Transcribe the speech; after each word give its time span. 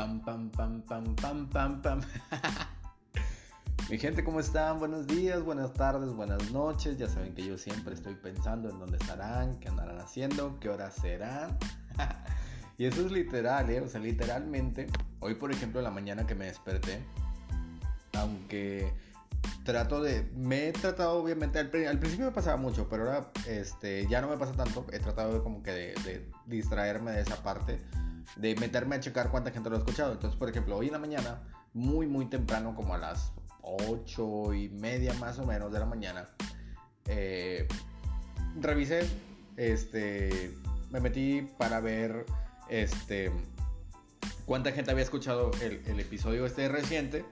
Pam, 0.00 0.18
pam, 0.20 0.48
pam, 0.48 0.80
pam, 0.80 1.14
pam, 1.14 1.46
pam, 1.50 1.82
pam. 1.82 2.00
Mi 3.90 3.98
gente, 3.98 4.24
¿cómo 4.24 4.40
están? 4.40 4.78
Buenos 4.78 5.06
días, 5.06 5.42
buenas 5.44 5.74
tardes, 5.74 6.14
buenas 6.14 6.50
noches. 6.52 6.96
Ya 6.96 7.06
saben 7.06 7.34
que 7.34 7.46
yo 7.46 7.58
siempre 7.58 7.92
estoy 7.92 8.14
pensando 8.14 8.70
en 8.70 8.78
dónde 8.78 8.96
estarán, 8.96 9.60
qué 9.60 9.68
andarán 9.68 10.00
haciendo, 10.00 10.58
qué 10.58 10.70
horas 10.70 10.94
serán. 10.94 11.58
y 12.78 12.86
eso 12.86 13.04
es 13.04 13.12
literal, 13.12 13.68
¿eh? 13.68 13.82
O 13.82 13.88
sea, 13.88 14.00
literalmente. 14.00 14.86
Hoy, 15.18 15.34
por 15.34 15.52
ejemplo, 15.52 15.80
en 15.80 15.84
la 15.84 15.90
mañana 15.90 16.26
que 16.26 16.34
me 16.34 16.46
desperté, 16.46 17.04
aunque 18.14 18.94
trato 19.64 20.00
de. 20.00 20.30
Me 20.34 20.68
he 20.68 20.72
tratado, 20.72 21.22
obviamente, 21.22 21.58
al, 21.58 21.68
principio 21.68 22.24
me 22.24 22.32
pasaba 22.32 22.56
mucho, 22.56 22.88
pero 22.88 23.02
ahora 23.04 23.30
este, 23.46 24.06
ya 24.08 24.22
no 24.22 24.30
me 24.30 24.38
pasa 24.38 24.52
tanto. 24.54 24.86
He 24.94 24.98
tratado 24.98 25.34
de, 25.34 25.42
como 25.42 25.62
que 25.62 25.72
de, 25.72 25.94
de 26.04 26.26
distraerme 26.46 27.10
de 27.10 27.20
esa 27.20 27.42
parte 27.42 27.82
de 28.36 28.54
meterme 28.56 28.96
a 28.96 29.00
checar 29.00 29.30
cuánta 29.30 29.50
gente 29.50 29.70
lo 29.70 29.76
ha 29.76 29.78
escuchado. 29.78 30.12
Entonces, 30.12 30.38
por 30.38 30.48
ejemplo, 30.48 30.76
hoy 30.76 30.86
en 30.86 30.92
la 30.92 30.98
mañana, 30.98 31.42
muy, 31.72 32.06
muy 32.06 32.26
temprano, 32.26 32.74
como 32.74 32.94
a 32.94 32.98
las 32.98 33.32
8 33.62 34.54
y 34.54 34.68
media 34.68 35.12
más 35.14 35.38
o 35.38 35.46
menos 35.46 35.72
de 35.72 35.78
la 35.78 35.86
mañana, 35.86 36.28
eh, 37.06 37.66
revisé, 38.60 39.08
este, 39.56 40.54
me 40.90 41.00
metí 41.00 41.42
para 41.58 41.80
ver, 41.80 42.26
este, 42.68 43.32
cuánta 44.46 44.72
gente 44.72 44.90
había 44.90 45.04
escuchado 45.04 45.50
el, 45.60 46.00
episodio 46.00 46.46
este 46.46 46.68
reciente. 46.68 47.24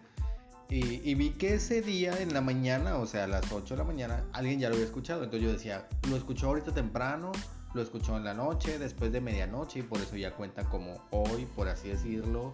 Y, 0.70 1.00
y, 1.10 1.14
vi 1.14 1.30
que 1.30 1.54
ese 1.54 1.80
día 1.80 2.20
en 2.20 2.34
la 2.34 2.42
mañana, 2.42 2.98
o 2.98 3.06
sea, 3.06 3.24
a 3.24 3.26
las 3.26 3.50
8 3.50 3.72
de 3.72 3.78
la 3.78 3.84
mañana, 3.84 4.24
alguien 4.34 4.60
ya 4.60 4.68
lo 4.68 4.74
había 4.74 4.84
escuchado. 4.84 5.24
Entonces 5.24 5.46
yo 5.46 5.52
decía, 5.52 5.88
lo 6.10 6.16
escuchó 6.16 6.48
ahorita 6.48 6.74
temprano, 6.74 7.32
lo 7.74 7.82
escuchó 7.82 8.16
en 8.16 8.24
la 8.24 8.34
noche, 8.34 8.78
después 8.78 9.12
de 9.12 9.20
medianoche, 9.20 9.80
y 9.80 9.82
por 9.82 10.00
eso 10.00 10.16
ya 10.16 10.34
cuenta 10.34 10.64
como 10.64 11.02
hoy, 11.10 11.46
por 11.46 11.68
así 11.68 11.88
decirlo. 11.88 12.52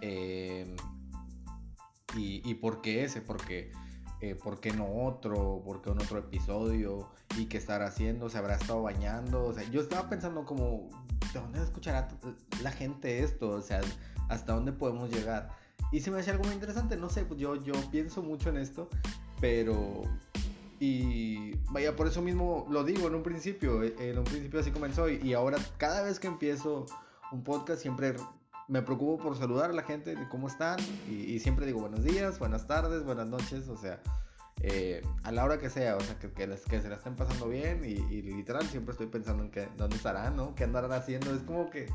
Eh, 0.00 0.74
y, 2.16 2.54
por 2.54 2.80
qué 2.80 3.04
ese, 3.04 3.20
porque, 3.20 3.70
eh, 4.20 4.34
por 4.34 4.60
qué 4.60 4.72
no 4.72 5.06
otro, 5.06 5.62
por 5.64 5.80
qué 5.80 5.90
en 5.90 5.98
otro 5.98 6.18
episodio, 6.18 7.08
y 7.38 7.46
qué 7.46 7.56
estará 7.56 7.86
haciendo, 7.86 8.28
se 8.28 8.38
habrá 8.38 8.56
estado 8.56 8.82
bañando. 8.82 9.44
O 9.44 9.54
sea, 9.54 9.62
yo 9.70 9.80
estaba 9.80 10.08
pensando 10.08 10.44
como, 10.44 10.88
¿de 11.32 11.40
dónde 11.40 11.62
escuchará 11.62 12.08
la 12.62 12.72
gente 12.72 13.22
esto? 13.22 13.50
O 13.50 13.62
sea, 13.62 13.80
¿hasta 14.28 14.54
dónde 14.54 14.72
podemos 14.72 15.10
llegar? 15.10 15.50
Y 15.92 16.00
se 16.00 16.10
me 16.10 16.20
hace 16.20 16.32
algo 16.32 16.44
muy 16.44 16.54
interesante, 16.54 16.96
no 16.96 17.08
sé, 17.08 17.24
pues 17.24 17.40
yo, 17.40 17.56
yo 17.56 17.74
pienso 17.90 18.22
mucho 18.22 18.48
en 18.50 18.58
esto, 18.58 18.88
pero 19.40 20.02
y 20.82 21.56
vaya, 21.70 21.94
por 21.94 22.06
eso 22.06 22.22
mismo 22.22 22.66
lo 22.70 22.84
digo 22.84 23.06
en 23.06 23.14
un 23.14 23.22
principio, 23.22 23.82
eh, 23.82 23.94
en 23.98 24.18
un 24.18 24.24
principio 24.24 24.60
así 24.60 24.70
comenzó 24.70 25.10
y, 25.10 25.34
ahora 25.34 25.58
cada 25.76 26.02
vez 26.02 26.18
que 26.18 26.26
empiezo 26.26 26.86
un 27.30 27.44
podcast 27.44 27.82
siempre 27.82 28.16
me 28.66 28.80
preocupo 28.80 29.22
por 29.22 29.36
saludar 29.36 29.70
a 29.70 29.72
la 29.74 29.82
gente 29.82 30.14
de 30.16 30.28
cómo 30.28 30.48
están 30.48 30.78
y, 31.06 31.38
siempre 31.38 31.66
digo 31.66 31.80
buenos 31.80 32.02
días, 32.02 32.38
buenas 32.38 32.66
tardes, 32.66 33.04
buenas 33.04 33.28
noches, 33.28 33.68
o 33.68 33.76
sea, 33.76 34.00
eh, 34.62 35.02
a 35.22 35.30
la 35.32 35.44
hora 35.44 35.58
que 35.58 35.68
sea, 35.68 35.96
o 35.96 36.00
sea, 36.00 36.18
que, 36.18 36.32
que, 36.32 36.48
que 36.48 36.80
se 36.80 36.88
la 36.88 36.96
estén 36.96 37.14
pasando 37.14 37.46
bien 37.46 37.84
y, 37.84 38.22
literal 38.22 38.66
siempre 38.66 38.92
estoy 38.92 39.08
pensando 39.08 39.44
en 39.44 39.50
que, 39.50 39.68
dónde 39.76 39.96
estarán, 39.96 40.34
¿no? 40.34 40.54
¿Qué 40.54 40.64
andarán 40.64 40.92
haciendo? 40.92 41.34
Es 41.34 41.42
como 41.42 41.68
que 41.68 41.90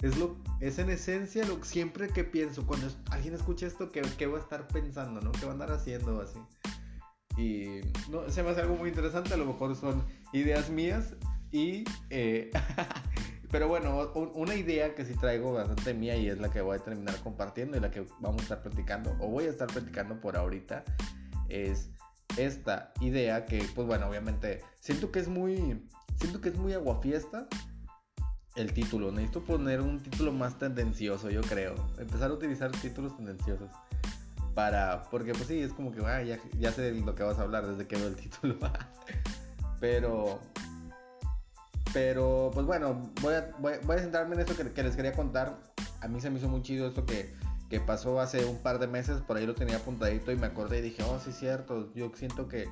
es, 0.00 0.16
lo, 0.16 0.38
es 0.60 0.78
en 0.78 0.88
esencia 0.88 1.44
lo 1.44 1.62
siempre 1.62 2.08
que 2.08 2.24
pienso, 2.24 2.66
cuando 2.66 2.88
alguien 3.10 3.34
escucha 3.34 3.66
esto, 3.66 3.90
¿qué, 3.90 4.00
qué 4.16 4.26
va 4.26 4.38
a 4.38 4.40
estar 4.40 4.66
pensando, 4.66 5.20
¿no? 5.20 5.30
¿Qué 5.32 5.44
va 5.44 5.50
a 5.50 5.52
andar 5.52 5.72
haciendo 5.72 6.22
así? 6.22 6.38
Y 7.36 7.80
no, 8.10 8.28
se 8.30 8.42
me 8.42 8.50
hace 8.50 8.60
algo 8.60 8.76
muy 8.76 8.88
interesante, 8.88 9.34
a 9.34 9.36
lo 9.36 9.46
mejor 9.46 9.76
son 9.76 10.04
ideas 10.32 10.70
mías 10.70 11.14
y... 11.50 11.84
Eh, 12.10 12.50
pero 13.50 13.66
bueno, 13.66 14.12
una 14.34 14.54
idea 14.54 14.94
que 14.94 15.04
sí 15.04 15.14
traigo 15.14 15.52
bastante 15.52 15.92
mía 15.92 16.16
y 16.16 16.28
es 16.28 16.38
la 16.38 16.50
que 16.50 16.60
voy 16.60 16.76
a 16.76 16.78
terminar 16.78 17.16
compartiendo 17.20 17.76
y 17.76 17.80
la 17.80 17.90
que 17.90 18.06
vamos 18.20 18.40
a 18.40 18.42
estar 18.44 18.62
platicando 18.62 19.16
o 19.18 19.26
voy 19.26 19.46
a 19.46 19.50
estar 19.50 19.66
platicando 19.66 20.20
por 20.20 20.36
ahorita 20.36 20.84
es 21.48 21.90
esta 22.36 22.92
idea 23.00 23.46
que 23.46 23.66
pues 23.74 23.88
bueno, 23.88 24.06
obviamente 24.08 24.62
siento 24.80 25.10
que 25.10 25.18
es 25.18 25.26
muy 25.26 25.82
siento 26.14 26.40
que 26.40 26.50
es 26.50 26.56
muy 26.56 26.74
aguafiesta 26.74 27.48
el 28.56 28.72
título. 28.72 29.10
Necesito 29.10 29.42
poner 29.42 29.80
un 29.80 30.00
título 30.00 30.32
más 30.32 30.58
tendencioso, 30.58 31.30
yo 31.30 31.40
creo. 31.42 31.74
Empezar 31.98 32.30
a 32.30 32.34
utilizar 32.34 32.70
títulos 32.70 33.16
tendenciosos 33.16 33.70
para, 34.54 35.04
porque 35.10 35.32
pues 35.32 35.46
sí, 35.46 35.60
es 35.60 35.72
como 35.72 35.92
que, 35.92 36.00
ya, 36.02 36.38
ya 36.58 36.72
sé 36.72 36.92
lo 36.92 37.14
que 37.14 37.22
vas 37.22 37.38
a 37.38 37.42
hablar 37.42 37.66
desde 37.66 37.86
que 37.86 37.96
veo 37.96 38.08
el 38.08 38.16
título. 38.16 38.56
pero, 39.80 40.40
pero, 41.92 42.50
pues 42.52 42.66
bueno, 42.66 43.10
voy 43.20 43.34
a, 43.34 43.50
voy, 43.58 43.96
a 43.96 43.98
centrarme 43.98 44.34
en 44.34 44.40
esto 44.40 44.54
que, 44.56 44.82
les 44.82 44.96
quería 44.96 45.12
contar. 45.12 45.58
A 46.00 46.08
mí 46.08 46.20
se 46.20 46.30
me 46.30 46.38
hizo 46.38 46.48
muy 46.48 46.62
chido 46.62 46.88
esto 46.88 47.04
que, 47.06 47.34
que 47.68 47.80
pasó 47.80 48.20
hace 48.20 48.44
un 48.44 48.58
par 48.58 48.78
de 48.78 48.86
meses, 48.86 49.20
por 49.20 49.36
ahí 49.36 49.46
lo 49.46 49.54
tenía 49.54 49.76
apuntadito 49.76 50.32
y 50.32 50.36
me 50.36 50.46
acordé 50.46 50.78
y 50.78 50.82
dije, 50.82 51.02
oh, 51.02 51.18
sí 51.18 51.32
cierto, 51.32 51.92
yo 51.94 52.10
siento 52.14 52.48
que 52.48 52.68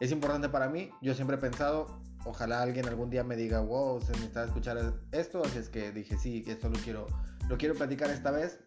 es 0.00 0.10
importante 0.10 0.48
para 0.48 0.68
mí. 0.68 0.90
Yo 1.00 1.14
siempre 1.14 1.36
he 1.36 1.40
pensado, 1.40 2.00
ojalá 2.24 2.62
alguien 2.62 2.86
algún 2.88 3.10
día 3.10 3.24
me 3.24 3.36
diga, 3.36 3.60
wow, 3.60 4.00
se 4.00 4.12
necesita 4.12 4.44
escuchar 4.44 4.94
esto, 5.12 5.42
así 5.44 5.58
es 5.58 5.68
que 5.68 5.92
dije, 5.92 6.16
sí, 6.18 6.44
esto 6.46 6.68
lo 6.68 6.78
quiero, 6.80 7.06
lo 7.48 7.56
quiero 7.56 7.74
platicar 7.74 8.10
esta 8.10 8.30
vez 8.30 8.60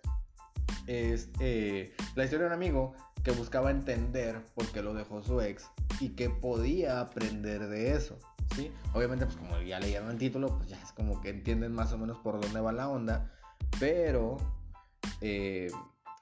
es 0.88 1.30
eh, 1.40 1.96
la 2.16 2.24
historia 2.24 2.46
de 2.46 2.48
un 2.48 2.54
amigo 2.54 2.94
que 3.24 3.32
buscaba 3.32 3.72
entender 3.72 4.44
por 4.54 4.68
qué 4.68 4.82
lo 4.82 4.94
dejó 4.94 5.24
su 5.24 5.42
ex 5.42 5.66
y 6.00 6.10
que 6.10 6.30
podía 6.30 7.02
aprender 7.02 7.68
de 7.68 7.96
eso. 7.96 8.18
¿sí? 8.56 8.72
Obviamente, 8.94 9.26
pues 9.26 9.38
como 9.38 9.60
ya 9.62 9.80
leyeron 9.80 10.12
el 10.12 10.18
título, 10.18 10.58
pues 10.58 10.70
ya 10.70 10.82
es 10.82 10.92
como 10.92 11.22
que 11.22 11.30
entienden 11.30 11.74
más 11.74 11.92
o 11.92 11.98
menos 11.98 12.18
por 12.20 12.40
dónde 12.40 12.60
va 12.60 12.72
la 12.72 12.88
onda. 12.88 13.32
Pero 13.80 14.38
eh, 15.22 15.72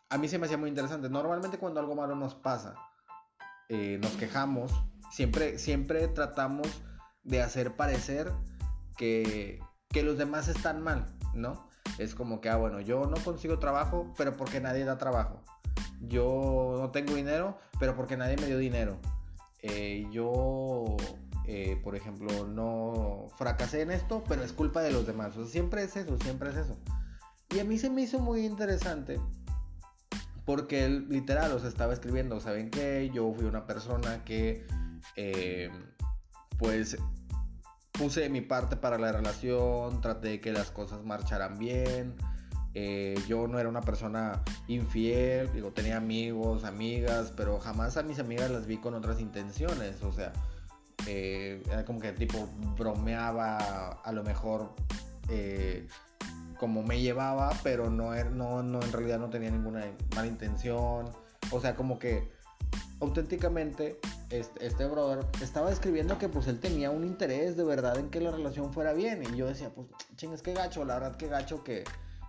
a 0.10 0.18
mí 0.18 0.28
se 0.28 0.40
me 0.40 0.46
hacía 0.46 0.58
muy 0.58 0.70
interesante. 0.70 1.10
Normalmente 1.10 1.58
cuando 1.58 1.80
algo 1.80 1.96
malo 1.96 2.16
nos 2.16 2.36
pasa, 2.36 2.76
eh, 3.68 4.00
nos 4.02 4.12
quejamos, 4.12 4.72
siempre, 5.12 5.60
siempre 5.60 6.08
tratamos 6.08 6.68
de 7.24 7.42
hacer 7.42 7.76
parecer 7.76 8.32
que, 8.96 9.60
que 9.90 10.04
los 10.04 10.18
demás 10.18 10.48
están 10.48 10.82
mal, 10.82 11.06
¿no? 11.34 11.68
Es 11.98 12.16
como 12.16 12.42
que, 12.42 12.50
ah, 12.50 12.58
bueno, 12.58 12.82
yo 12.82 13.06
no 13.06 13.16
consigo 13.24 13.60
trabajo, 13.60 14.14
pero 14.18 14.36
porque 14.36 14.60
nadie 14.60 14.86
da 14.86 14.98
trabajo. 14.98 15.42
Yo 16.02 16.78
no 16.80 16.92
tengo 16.92 17.14
dinero, 17.16 17.58
pero 17.80 17.96
porque 17.96 18.18
nadie 18.18 18.36
me 18.38 18.48
dio 18.48 18.58
dinero. 18.58 19.00
Eh, 19.62 20.06
yo, 20.12 20.98
eh, 21.46 21.80
por 21.84 21.96
ejemplo, 21.96 22.48
no 22.48 23.28
fracasé 23.38 23.82
en 23.82 23.92
esto, 23.92 24.24
pero 24.28 24.44
es 24.44 24.52
culpa 24.52 24.82
de 24.82 24.92
los 24.92 25.08
demás. 25.08 25.38
O 25.38 25.44
sea, 25.44 25.52
siempre 25.52 25.84
es 25.84 25.96
eso, 25.96 26.18
siempre 26.20 26.50
es 26.50 26.58
eso. 26.58 26.78
Y 27.56 27.60
a 27.60 27.64
mí 27.64 27.78
se 27.78 27.90
me 27.90 28.02
hizo 28.02 28.20
muy 28.20 28.46
interesante 28.46 29.20
porque 30.46 30.86
él 30.86 31.08
literal, 31.10 31.52
o 31.54 31.60
sea, 31.60 31.70
estaba 31.70 31.94
escribiendo, 31.94 32.40
¿saben 32.40 32.70
qué? 32.70 33.10
Yo 33.14 33.32
fui 33.34 33.46
una 33.46 33.66
persona 33.66 34.24
que, 34.26 34.66
eh, 35.16 35.70
pues, 36.58 36.98
puse 37.94 38.22
de 38.22 38.30
mi 38.30 38.42
parte 38.42 38.76
para 38.76 38.98
la 38.98 39.12
relación, 39.12 40.02
traté 40.02 40.30
de 40.30 40.42
que 40.42 40.52
las 40.52 40.72
cosas 40.72 41.04
marcharan 41.04 41.58
bien. 41.58 42.16
Eh, 42.76 43.16
yo 43.28 43.48
no 43.48 43.60
era 43.60 43.70
una 43.70 43.82
persona 43.82 44.42
infiel, 44.68 45.52
digo, 45.54 45.72
tenía 45.72 45.98
amigos, 45.98 46.64
amigas, 46.64 47.32
pero 47.38 47.60
jamás 47.60 47.98
a 47.98 48.04
mis 48.04 48.18
amigas 48.18 48.50
las 48.50 48.66
vi 48.66 48.78
con 48.78 48.96
otras 48.96 49.20
intenciones. 49.20 50.02
O 50.02 50.12
sea, 50.12 50.34
eh, 51.06 51.62
era 51.72 51.86
como 51.86 52.00
que 52.00 52.12
tipo 52.14 52.50
bromeaba 52.76 54.02
a 54.04 54.12
lo 54.12 54.24
mejor 54.24 54.74
eh, 55.30 55.88
como 56.58 56.82
me 56.82 57.00
llevaba, 57.00 57.52
pero 57.62 57.92
no, 57.92 58.16
er, 58.16 58.32
no, 58.32 58.64
no, 58.64 58.82
en 58.82 58.92
realidad 58.92 59.20
no 59.20 59.30
tenía 59.30 59.52
ninguna 59.52 59.86
mala 60.16 60.28
intención. 60.28 61.10
O 61.52 61.60
sea, 61.60 61.76
como 61.76 62.00
que 62.00 62.32
auténticamente 63.00 64.00
este, 64.30 64.66
este, 64.66 64.86
brother 64.88 65.26
estaba 65.42 65.72
escribiendo 65.72 66.18
que 66.18 66.30
pues 66.30 66.48
él 66.48 66.60
tenía 66.60 66.90
un 66.90 67.04
interés 67.04 67.58
de 67.58 67.64
verdad 67.64 67.98
en 67.98 68.10
que 68.10 68.22
la 68.22 68.32
relación 68.32 68.74
fuera 68.74 68.94
bien 68.94 69.24
y 69.24 69.36
yo 69.36 69.48
decía 69.48 69.70
pues 69.74 69.88
chingas 70.16 70.42
que 70.42 70.54
gacho, 70.54 70.86
la 70.86 70.96
verdad 70.96 71.16
que 71.16 71.28
gacho 71.28 71.64
que, 71.64 71.84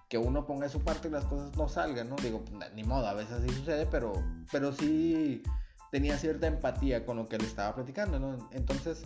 que 0.08 0.18
uno 0.18 0.46
ponga 0.46 0.68
su 0.68 0.80
parte 0.80 1.08
y 1.08 1.10
las 1.10 1.24
cosas 1.24 1.56
no 1.56 1.68
salgan, 1.68 2.08
¿no? 2.08 2.16
Digo, 2.16 2.44
ni 2.74 2.84
modo, 2.84 3.06
a 3.06 3.14
veces 3.14 3.32
así 3.34 3.48
sucede, 3.48 3.86
pero, 3.86 4.12
pero 4.52 4.72
sí 4.72 5.42
tenía 5.90 6.18
cierta 6.18 6.46
empatía 6.46 7.06
con 7.06 7.16
lo 7.16 7.28
que 7.28 7.36
él 7.36 7.44
estaba 7.44 7.74
platicando, 7.74 8.18
¿no? 8.18 8.48
Entonces, 8.52 9.02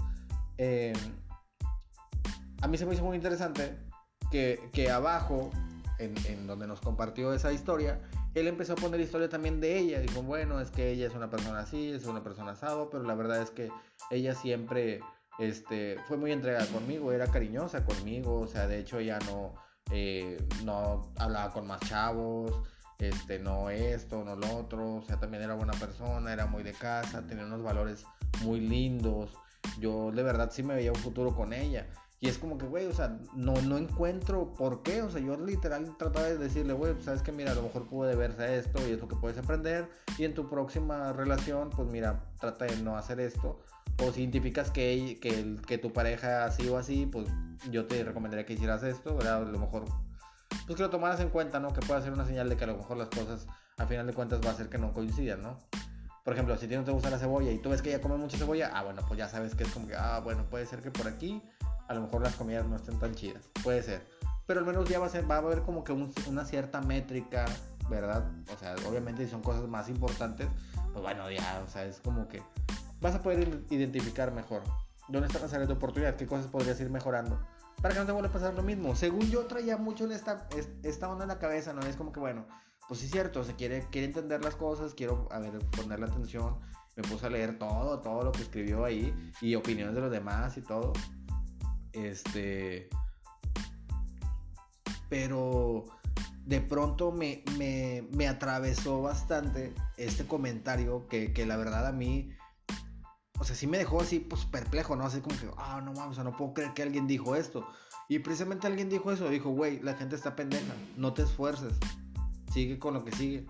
em, 0.57 0.95
a 2.61 2.69
mí 2.69 2.79
se 2.79 2.87
me 2.87 2.95
hizo 2.95 3.05
muy 3.05 3.17
interesante 3.17 3.79
que, 4.31 4.71
que 4.73 4.91
abajo, 4.91 5.51
en, 5.99 6.47
donde 6.47 6.67
nos 6.67 6.81
compartió 6.81 7.33
esa 7.33 7.53
historia, 7.53 8.01
él 8.35 8.47
empezó 8.49 8.75
a 8.75 8.77
poner 8.77 9.01
historia 9.01 9.29
también 9.29 9.61
de 9.61 9.79
ella. 9.79 10.01
Dijo, 10.01 10.23
bueno, 10.23 10.61
es 10.61 10.71
que 10.71 10.91
ella 10.91 11.07
es 11.07 11.15
una 11.15 11.31
persona 11.31 11.61
así, 11.61 11.91
es 11.91 12.05
una 12.07 12.23
persona 12.23 12.53
asado, 12.53 12.91
pero 12.91 13.05
la 13.05 13.15
verdad 13.15 13.43
es 13.43 13.51
que 13.51 13.71
ella 14.11 14.35
siempre 14.35 15.01
este, 15.39 15.99
fue 16.07 16.17
muy 16.17 16.33
entregada 16.33 16.67
conmigo, 16.67 17.13
era 17.13 17.27
cariñosa 17.27 17.85
conmigo, 17.85 18.41
o 18.41 18.47
sea, 18.47 18.67
de 18.67 18.79
hecho 18.79 18.99
ella 18.99 19.19
no, 19.27 19.55
eh, 19.91 20.37
no 20.65 21.13
hablaba 21.17 21.53
con 21.53 21.67
más 21.67 21.81
chavos, 21.81 22.53
este, 22.99 23.39
no 23.39 23.71
esto, 23.71 24.25
no 24.25 24.35
lo 24.35 24.57
otro, 24.57 24.97
o 24.97 25.03
sea, 25.03 25.19
también 25.19 25.43
era 25.45 25.55
buena 25.55 25.73
persona, 25.75 26.33
era 26.33 26.47
muy 26.47 26.65
de 26.65 26.73
casa, 26.73 27.27
tenía 27.27 27.45
unos 27.45 27.63
valores 27.63 28.05
muy 28.43 28.61
lindos. 28.61 29.31
Yo 29.79 30.11
de 30.11 30.23
verdad 30.23 30.51
sí 30.53 30.63
me 30.63 30.75
veía 30.75 30.91
un 30.91 30.99
futuro 30.99 31.35
con 31.35 31.53
ella. 31.53 31.87
Y 32.21 32.29
es 32.29 32.39
como 32.39 32.59
que, 32.59 32.67
güey, 32.67 32.87
o 32.87 32.93
sea, 32.93 33.17
no, 33.35 33.55
no 33.63 33.79
encuentro 33.79 34.53
por 34.55 34.83
qué. 34.83 35.03
O 35.03 35.11
sea, 35.11 35.21
yo 35.21 35.37
literal 35.37 35.97
trataba 35.97 36.27
de 36.27 36.37
decirle, 36.37 36.73
güey, 36.73 36.93
pues, 36.93 37.05
sabes 37.05 37.23
que 37.23 37.31
mira, 37.31 37.53
a 37.53 37.55
lo 37.55 37.63
mejor 37.63 37.87
puede 37.87 38.17
verse 38.17 38.59
esto 38.59 38.81
y 38.89 38.93
es 38.93 39.01
lo 39.01 39.07
que 39.07 39.15
puedes 39.15 39.39
aprender. 39.39 39.89
Y 40.17 40.25
en 40.25 40.35
tu 40.35 40.49
próxima 40.49 41.13
relación, 41.13 41.71
pues 41.71 41.89
mira, 41.89 42.25
trata 42.41 42.65
de 42.65 42.77
no 42.79 42.97
hacer 42.97 43.21
esto. 43.21 43.61
O 44.03 44.13
si 44.13 44.23
identificas 44.23 44.71
que, 44.71 45.19
que, 45.21 45.79
tu 45.79 45.93
pareja 45.93 46.45
así 46.45 46.69
o 46.69 46.77
así, 46.77 47.07
pues 47.07 47.29
yo 47.71 47.87
te 47.87 48.03
recomendaría 48.03 48.47
que 48.47 48.55
hicieras 48.55 48.83
esto, 48.83 49.17
¿verdad? 49.17 49.37
A 49.37 49.41
lo 49.41 49.59
mejor, 49.59 49.85
pues 50.67 50.77
que 50.77 50.83
lo 50.83 50.91
tomaras 50.91 51.21
en 51.21 51.31
cuenta, 51.31 51.61
¿no? 51.61 51.73
Que 51.73 51.81
pueda 51.81 52.01
ser 52.03 52.13
una 52.13 52.25
señal 52.25 52.49
de 52.49 52.57
que 52.57 52.65
a 52.65 52.69
lo 52.69 52.77
mejor 52.77 52.97
las 52.97 53.09
cosas, 53.09 53.47
a 53.77 53.87
final 53.87 54.07
de 54.07 54.13
cuentas, 54.13 54.41
va 54.45 54.51
a 54.51 54.55
ser 54.55 54.69
que 54.69 54.79
no 54.79 54.93
coincidan, 54.93 55.43
¿no? 55.43 55.59
Por 56.25 56.35
ejemplo, 56.35 56.57
si 56.59 56.67
a 56.67 56.69
ti 56.69 56.77
no 56.77 56.85
te 56.85 56.91
gusta 56.91 57.11
la 57.11 57.19
cebolla 57.19 57.51
y 57.51 57.59
tú 57.59 57.71
ves 57.71 57.81
que 57.81 57.89
ella 57.89 58.01
come 58.01 58.17
mucha 58.17 58.37
cebolla, 58.37 58.71
ah, 58.75 58.85
bueno, 58.85 59.03
pues 59.07 59.19
ya 59.19 59.29
sabes 59.29 59.55
que 59.55 59.65
es 59.65 59.71
como 59.71 59.87
que, 59.87 59.97
ah, 59.97 60.21
bueno, 60.23 60.45
puede 60.51 60.67
ser 60.67 60.83
que 60.83 60.91
por 60.91 61.09
aquí 61.09 61.43
a 61.89 61.95
lo 61.95 62.03
mejor 62.03 62.23
las 62.23 62.37
comidas 62.37 62.67
no 62.67 62.77
estén 62.77 62.99
tan 62.99 63.15
chidas. 63.15 63.49
Puede 63.63 63.83
ser. 63.83 64.07
Pero 64.47 64.61
al 64.61 64.67
menos 64.67 64.89
ya 64.89 64.99
va 64.99 65.07
a, 65.07 65.11
ser, 65.11 65.31
va 65.31 65.37
a 65.37 65.39
haber 65.39 65.63
como 65.63 65.85
que 65.85 65.93
una 65.93 66.45
cierta 66.45 66.81
métrica, 66.81 67.45
¿verdad? 67.91 68.31
O 68.55 68.59
sea, 68.59 68.77
obviamente 68.89 69.25
si 69.25 69.31
son 69.31 69.43
cosas 69.43 69.69
más 69.69 69.89
importantes, 69.89 70.49
pues 70.93 71.03
bueno, 71.03 71.31
ya, 71.31 71.63
o 71.67 71.71
sea, 71.71 71.85
es 71.85 72.01
como 72.01 72.29
que 72.29 72.43
vas 73.01 73.15
a 73.15 73.23
poder 73.23 73.65
identificar 73.71 74.33
mejor 74.33 74.63
dónde 75.09 75.27
están 75.27 75.43
las 75.43 75.53
áreas 75.53 75.69
de 75.69 75.75
oportunidad, 75.75 76.17
qué 76.17 76.27
cosas 76.27 76.47
podrías 76.47 76.81
ir 76.81 76.91
mejorando. 76.91 77.39
Para 77.83 77.95
que 77.95 78.01
no 78.01 78.07
te 78.07 78.13
vuelva 78.13 78.29
a 78.29 78.33
pasar 78.33 78.55
lo 78.55 78.63
mismo. 78.63 78.97
Según 78.97 79.31
yo 79.31 79.47
traía 79.47 79.77
mucho 79.77 80.05
en 80.05 80.13
esta, 80.13 80.49
esta 80.83 81.09
onda 81.09 81.25
en 81.25 81.29
la 81.29 81.39
cabeza, 81.39 81.73
¿no? 81.73 81.83
Es 81.83 81.97
como 81.97 82.13
que, 82.13 82.19
bueno, 82.19 82.47
pues 82.89 83.01
sí 83.01 83.07
es 83.07 83.13
cierto, 83.13 83.45
se 83.45 83.55
quiere, 83.55 83.87
quiere 83.91 84.07
entender 84.07 84.43
las 84.43 84.57
cosas, 84.57 84.95
quiero, 84.95 85.29
a 85.31 85.39
ver, 85.39 85.59
ponerle 85.77 86.07
atención. 86.07 86.57
Me 86.97 87.03
puse 87.05 87.27
a 87.27 87.31
leer 87.31 87.59
todo, 87.59 88.01
todo 88.01 88.25
lo 88.25 88.33
que 88.33 88.43
escribió 88.43 88.85
ahí 88.85 89.15
y 89.41 89.55
opiniones 89.55 89.95
de 89.95 90.01
los 90.01 90.11
demás 90.11 90.57
y 90.57 90.63
todo. 90.63 90.93
Este. 91.93 92.89
Pero 95.09 95.85
de 96.45 96.61
pronto 96.61 97.13
me, 97.13 97.45
me, 98.11 98.27
atravesó 98.27 99.03
bastante 99.03 99.75
este 99.97 100.27
comentario 100.27 101.07
que, 101.07 101.33
que, 101.33 101.47
la 101.47 101.57
verdad 101.57 101.87
a 101.87 101.93
mí. 101.93 102.31
O 103.39 103.45
sea, 103.45 103.55
sí 103.55 103.67
me 103.67 103.79
dejó 103.79 104.01
así, 104.01 104.19
pues 104.19 104.45
perplejo, 104.47 104.97
¿no? 104.97 105.05
Así 105.05 105.21
como 105.21 105.39
que, 105.39 105.49
ah, 105.59 105.81
no 105.85 105.93
mames, 105.93 106.13
o 106.13 106.15
sea, 106.15 106.25
no 106.25 106.37
puedo 106.37 106.55
creer 106.55 106.75
que 106.75 106.83
alguien 106.83 107.07
dijo 107.07 107.37
esto. 107.37 107.69
Y 108.09 108.19
precisamente 108.21 108.67
alguien 108.67 108.89
dijo 108.89 109.13
eso, 109.13 109.29
dijo, 109.29 109.51
güey, 109.51 109.81
la 109.81 109.95
gente 109.95 110.17
está 110.17 110.35
pendeja, 110.35 110.75
no 110.97 111.13
te 111.13 111.23
esfuerces, 111.23 111.75
sigue 112.53 112.79
con 112.79 112.95
lo 112.95 113.05
que 113.05 113.13
sigue. 113.13 113.47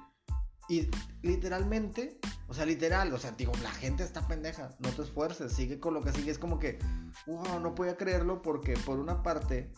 Y 0.69 0.89
literalmente, 1.23 2.19
o 2.49 2.55
sea, 2.55 2.65
literal, 2.65 3.13
o 3.13 3.19
sea, 3.19 3.33
digo, 3.33 3.53
la 3.63 3.71
gente 3.71 4.03
está 4.03 4.27
pendeja, 4.27 4.71
no 4.79 4.89
te 4.89 5.03
esfuerces, 5.03 5.53
sigue 5.53 5.79
con 5.79 5.93
lo 5.93 6.03
que 6.03 6.13
sigue. 6.13 6.31
Es 6.31 6.39
como 6.39 6.59
que, 6.59 6.79
wow, 7.27 7.61
no 7.61 7.75
podía 7.75 7.99
creerlo 7.99 8.41
porque 8.41 8.75
por 8.87 8.99
una 8.99 9.23
parte 9.23 9.71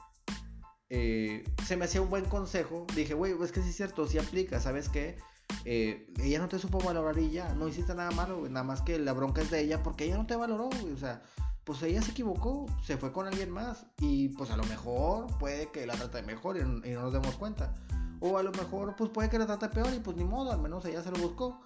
eh, 0.88 1.42
se 1.66 1.76
me 1.76 1.86
hacía 1.86 2.00
un 2.00 2.10
buen 2.10 2.24
consejo. 2.26 2.86
Dije, 2.94 3.14
güey, 3.14 3.34
es 3.42 3.50
que 3.50 3.60
sí 3.60 3.70
es 3.70 3.76
cierto, 3.76 4.06
sí 4.06 4.18
aplica, 4.18 4.60
¿sabes 4.60 4.88
qué? 4.88 5.18
Eh, 5.64 6.06
ella 6.22 6.38
no 6.38 6.48
te 6.48 6.60
supo 6.60 6.78
valorar 6.78 7.18
y 7.18 7.30
ya, 7.30 7.54
no 7.54 7.66
hiciste 7.66 7.92
nada 7.92 8.12
malo, 8.12 8.48
nada 8.48 8.62
más 8.62 8.82
que 8.82 9.00
la 9.00 9.12
bronca 9.14 9.42
es 9.42 9.50
de 9.50 9.60
ella 9.60 9.82
porque 9.82 10.04
ella 10.04 10.16
no 10.16 10.26
te 10.26 10.36
valoró, 10.36 10.68
o 10.68 10.96
sea, 10.96 11.22
pues 11.64 11.82
ella 11.82 12.00
se 12.02 12.12
equivocó, 12.12 12.66
se 12.84 12.96
fue 12.98 13.12
con 13.12 13.26
alguien 13.26 13.50
más 13.50 13.84
y 13.98 14.28
pues 14.28 14.50
a 14.52 14.56
lo 14.56 14.62
mejor 14.64 15.26
puede 15.38 15.72
que 15.72 15.86
la 15.86 15.94
trate 15.94 16.22
mejor 16.22 16.56
y, 16.56 16.60
y 16.60 16.92
no 16.92 17.02
nos 17.02 17.12
demos 17.12 17.34
cuenta. 17.34 17.74
O 18.20 18.38
a 18.38 18.44
lo 18.44 18.52
mejor 18.52 18.94
pues 18.96 19.10
puede 19.10 19.28
que 19.28 19.38
la 19.40 19.46
trate 19.46 19.68
peor 19.70 19.92
y 19.92 19.98
pues 19.98 20.16
ni 20.16 20.24
modo, 20.24 20.52
al 20.52 20.60
menos 20.60 20.84
ella 20.84 21.02
se 21.02 21.10
lo 21.10 21.18
buscó. 21.18 21.60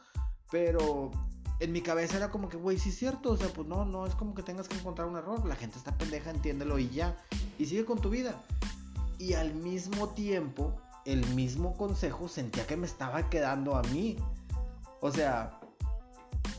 Pero 0.51 1.11
en 1.61 1.73
mi 1.73 1.81
cabeza 1.81 2.17
era 2.17 2.31
como 2.31 2.49
que, 2.49 2.57
güey, 2.57 2.79
sí 2.79 2.91
es 2.91 2.97
cierto, 2.99 3.33
o 3.33 3.37
sea, 3.37 3.49
pues 3.49 3.67
no, 3.69 3.85
no 3.85 4.07
es 4.07 4.15
como 4.15 4.35
que 4.35 4.43
tengas 4.43 4.69
que 4.69 4.77
encontrar 4.77 5.09
un 5.09 5.17
error, 5.17 5.45
la 5.47 5.57
gente 5.57 5.79
está 5.79 5.97
pendeja, 5.97 6.31
entiéndelo 6.31 6.79
y 6.79 6.89
ya, 6.91 7.17
y 7.59 7.67
sigue 7.67 7.85
con 7.85 7.99
tu 8.01 8.11
vida. 8.11 8.35
Y 9.19 9.35
al 9.35 9.55
mismo 9.55 10.09
tiempo, 10.11 10.75
el 11.05 11.25
mismo 11.35 11.77
consejo 11.77 12.29
sentía 12.29 12.67
que 12.67 12.77
me 12.77 12.87
estaba 12.87 13.31
quedando 13.31 13.77
a 13.77 13.83
mí. 13.83 14.17
O 15.01 15.11
sea, 15.11 15.61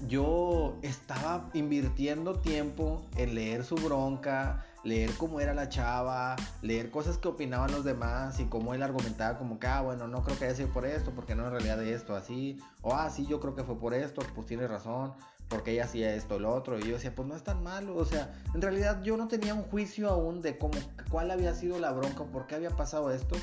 yo 0.08 0.78
estaba 0.82 1.50
invirtiendo 1.54 2.40
tiempo 2.40 3.06
en 3.18 3.36
leer 3.36 3.64
su 3.64 3.76
bronca, 3.76 4.66
leer 4.86 5.12
cómo 5.18 5.42
era 5.42 5.54
la 5.54 5.68
chava, 5.68 6.36
leer 6.62 6.92
cosas 6.92 7.18
que 7.18 7.28
opinaban 7.28 7.72
los 7.72 7.84
demás 7.84 8.40
y 8.40 8.46
cómo 8.46 8.74
él 8.74 8.84
argumentaba 8.84 9.38
como 9.38 9.60
que, 9.60 9.68
ah, 9.68 9.82
bueno, 9.82 10.08
no 10.08 10.24
creo 10.24 10.38
que 10.38 10.46
haya 10.46 10.56
sido 10.56 10.70
por 10.70 10.86
esto, 10.86 11.12
porque 11.14 11.36
no 11.36 11.46
en 11.46 11.52
realidad 11.52 11.78
de 11.78 11.94
esto, 11.94 12.16
así, 12.16 12.60
o 12.82 12.94
ah, 12.94 13.10
sí, 13.10 13.26
yo 13.26 13.40
creo 13.40 13.56
que 13.56 13.64
fue 13.64 13.78
por 13.78 13.94
esto, 13.94 14.22
pues 14.36 14.48
tiene 14.48 14.68
razón, 14.68 15.14
porque 15.50 15.72
ella 15.72 15.86
hacía 15.86 16.14
esto, 16.14 16.40
lo 16.40 16.54
otro, 16.54 16.80
y 16.80 16.84
yo 16.84 16.94
decía, 16.94 17.14
pues 17.14 17.28
no 17.28 17.36
es 17.36 17.44
tan 17.44 17.64
malo, 17.64 17.96
o 17.96 18.06
sea, 18.06 18.32
en 18.54 18.62
realidad 18.62 19.02
yo 19.04 19.18
no 19.18 19.28
tenía 19.28 19.56
un 19.56 19.64
juicio 19.64 20.10
aún 20.10 20.42
de 20.42 20.58
cómo, 20.58 20.76
cuál 21.10 21.32
había 21.32 21.56
sido 21.56 21.80
la 21.80 21.92
bronca, 21.92 22.24
por 22.26 22.46
qué 22.46 22.56
había 22.56 22.70
pasado 22.70 23.12
esto, 23.12 23.36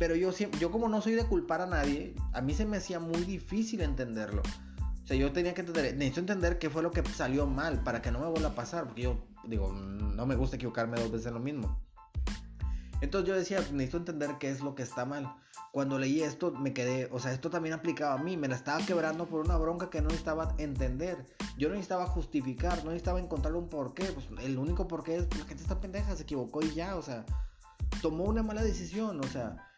pero 0.00 0.16
yo, 0.16 0.32
yo 0.58 0.72
como 0.72 0.88
no 0.88 1.00
soy 1.00 1.14
de 1.14 1.24
culpar 1.24 1.60
a 1.60 1.66
nadie, 1.66 2.16
a 2.32 2.40
mí 2.40 2.52
se 2.52 2.66
me 2.66 2.78
hacía 2.78 2.98
muy 2.98 3.22
difícil 3.22 3.80
entenderlo. 3.80 4.42
O 5.04 5.06
sea, 5.06 5.18
yo 5.18 5.32
tenía 5.32 5.52
que 5.52 5.60
entender, 5.60 5.94
necesito 5.96 6.20
entender 6.20 6.58
qué 6.58 6.70
fue 6.70 6.82
lo 6.82 6.90
que 6.90 7.04
salió 7.04 7.46
mal 7.46 7.82
para 7.84 8.00
que 8.00 8.10
no 8.10 8.20
me 8.20 8.26
vuelva 8.26 8.48
a 8.48 8.54
pasar, 8.54 8.86
porque 8.86 9.02
yo 9.02 9.18
digo, 9.46 9.70
no 9.70 10.24
me 10.24 10.34
gusta 10.34 10.56
equivocarme 10.56 10.98
dos 10.98 11.12
veces 11.12 11.30
lo 11.30 11.40
mismo. 11.40 11.78
Entonces 13.02 13.28
yo 13.28 13.34
decía, 13.34 13.58
necesito 13.72 13.98
entender 13.98 14.38
qué 14.38 14.48
es 14.48 14.62
lo 14.62 14.74
que 14.74 14.82
está 14.82 15.04
mal. 15.04 15.36
Cuando 15.72 15.98
leí 15.98 16.22
esto 16.22 16.52
me 16.52 16.72
quedé, 16.72 17.10
o 17.12 17.20
sea, 17.20 17.34
esto 17.34 17.50
también 17.50 17.74
aplicaba 17.74 18.14
a 18.14 18.18
mí, 18.18 18.38
me 18.38 18.48
la 18.48 18.54
estaba 18.56 18.78
quebrando 18.86 19.26
por 19.26 19.44
una 19.44 19.58
bronca 19.58 19.90
que 19.90 20.00
no 20.00 20.06
necesitaba 20.06 20.54
entender. 20.56 21.26
Yo 21.58 21.68
no 21.68 21.74
necesitaba 21.74 22.06
justificar, 22.06 22.78
no 22.78 22.90
necesitaba 22.90 23.20
encontrar 23.20 23.54
un 23.56 23.68
porqué. 23.68 24.04
Pues 24.04 24.26
el 24.42 24.56
único 24.56 24.88
porqué 24.88 25.16
es, 25.16 25.26
pues 25.26 25.40
la 25.40 25.46
gente 25.46 25.64
está 25.64 25.80
pendeja, 25.80 26.16
se 26.16 26.22
equivocó 26.22 26.62
y 26.62 26.72
ya, 26.72 26.96
o 26.96 27.02
sea, 27.02 27.26
tomó 28.00 28.24
una 28.24 28.42
mala 28.42 28.62
decisión, 28.62 29.20
o 29.22 29.28
sea. 29.28 29.68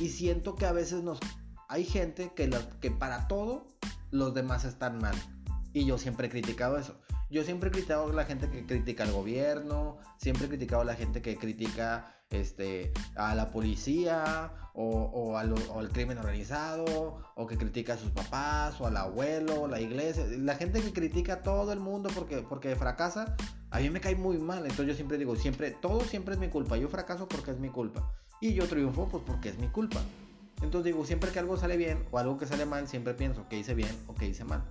Y 0.00 0.08
siento 0.08 0.56
que 0.56 0.66
a 0.66 0.72
veces 0.72 1.04
nos... 1.04 1.20
Hay 1.68 1.84
gente 1.84 2.32
que, 2.34 2.50
que 2.80 2.90
para 2.90 3.28
todo 3.28 3.68
los 4.12 4.34
demás 4.34 4.64
están 4.64 4.98
mal. 4.98 5.14
Y 5.72 5.84
yo 5.84 5.98
siempre 5.98 6.28
he 6.28 6.30
criticado 6.30 6.78
eso. 6.78 7.00
Yo 7.30 7.42
siempre 7.42 7.70
he 7.70 7.72
criticado 7.72 8.10
a 8.10 8.12
la 8.12 8.24
gente 8.24 8.48
que 8.48 8.64
critica 8.66 9.04
al 9.04 9.12
gobierno, 9.12 9.96
siempre 10.18 10.44
he 10.46 10.48
criticado 10.48 10.82
a 10.82 10.84
la 10.84 10.94
gente 10.94 11.22
que 11.22 11.36
critica 11.38 12.14
este, 12.28 12.92
a 13.16 13.34
la 13.34 13.50
policía 13.50 14.52
o, 14.74 15.36
al 15.36 15.88
crimen 15.90 16.18
organizado, 16.18 17.22
o 17.34 17.46
que 17.46 17.56
critica 17.56 17.94
a 17.94 17.96
sus 17.96 18.10
papás, 18.10 18.80
o 18.80 18.86
al 18.86 18.96
abuelo, 18.96 19.66
la 19.66 19.80
iglesia. 19.80 20.24
La 20.38 20.56
gente 20.56 20.82
que 20.82 20.92
critica 20.92 21.34
a 21.34 21.42
todo 21.42 21.72
el 21.72 21.80
mundo 21.80 22.10
porque, 22.14 22.38
porque 22.42 22.76
fracasa, 22.76 23.34
a 23.70 23.80
mí 23.80 23.88
me 23.88 24.00
cae 24.00 24.14
muy 24.14 24.38
mal. 24.38 24.58
Entonces 24.58 24.88
yo 24.88 24.94
siempre 24.94 25.16
digo, 25.16 25.34
siempre, 25.36 25.70
todo 25.70 26.00
siempre 26.02 26.34
es 26.34 26.40
mi 26.40 26.48
culpa. 26.48 26.76
Yo 26.76 26.88
fracaso 26.88 27.28
porque 27.28 27.50
es 27.50 27.58
mi 27.58 27.70
culpa. 27.70 28.12
Y 28.40 28.54
yo 28.54 28.66
triunfo 28.66 29.08
pues 29.08 29.22
porque 29.26 29.50
es 29.50 29.58
mi 29.58 29.68
culpa. 29.68 30.00
Entonces 30.62 30.92
digo, 30.92 31.04
siempre 31.04 31.30
que 31.30 31.38
algo 31.38 31.56
sale 31.56 31.76
bien 31.76 32.06
o 32.10 32.18
algo 32.18 32.38
que 32.38 32.46
sale 32.46 32.64
mal, 32.64 32.88
siempre 32.88 33.14
pienso 33.14 33.48
que 33.48 33.58
hice 33.58 33.74
bien 33.74 33.94
o 34.06 34.14
que 34.14 34.26
hice 34.26 34.44
mal. 34.44 34.64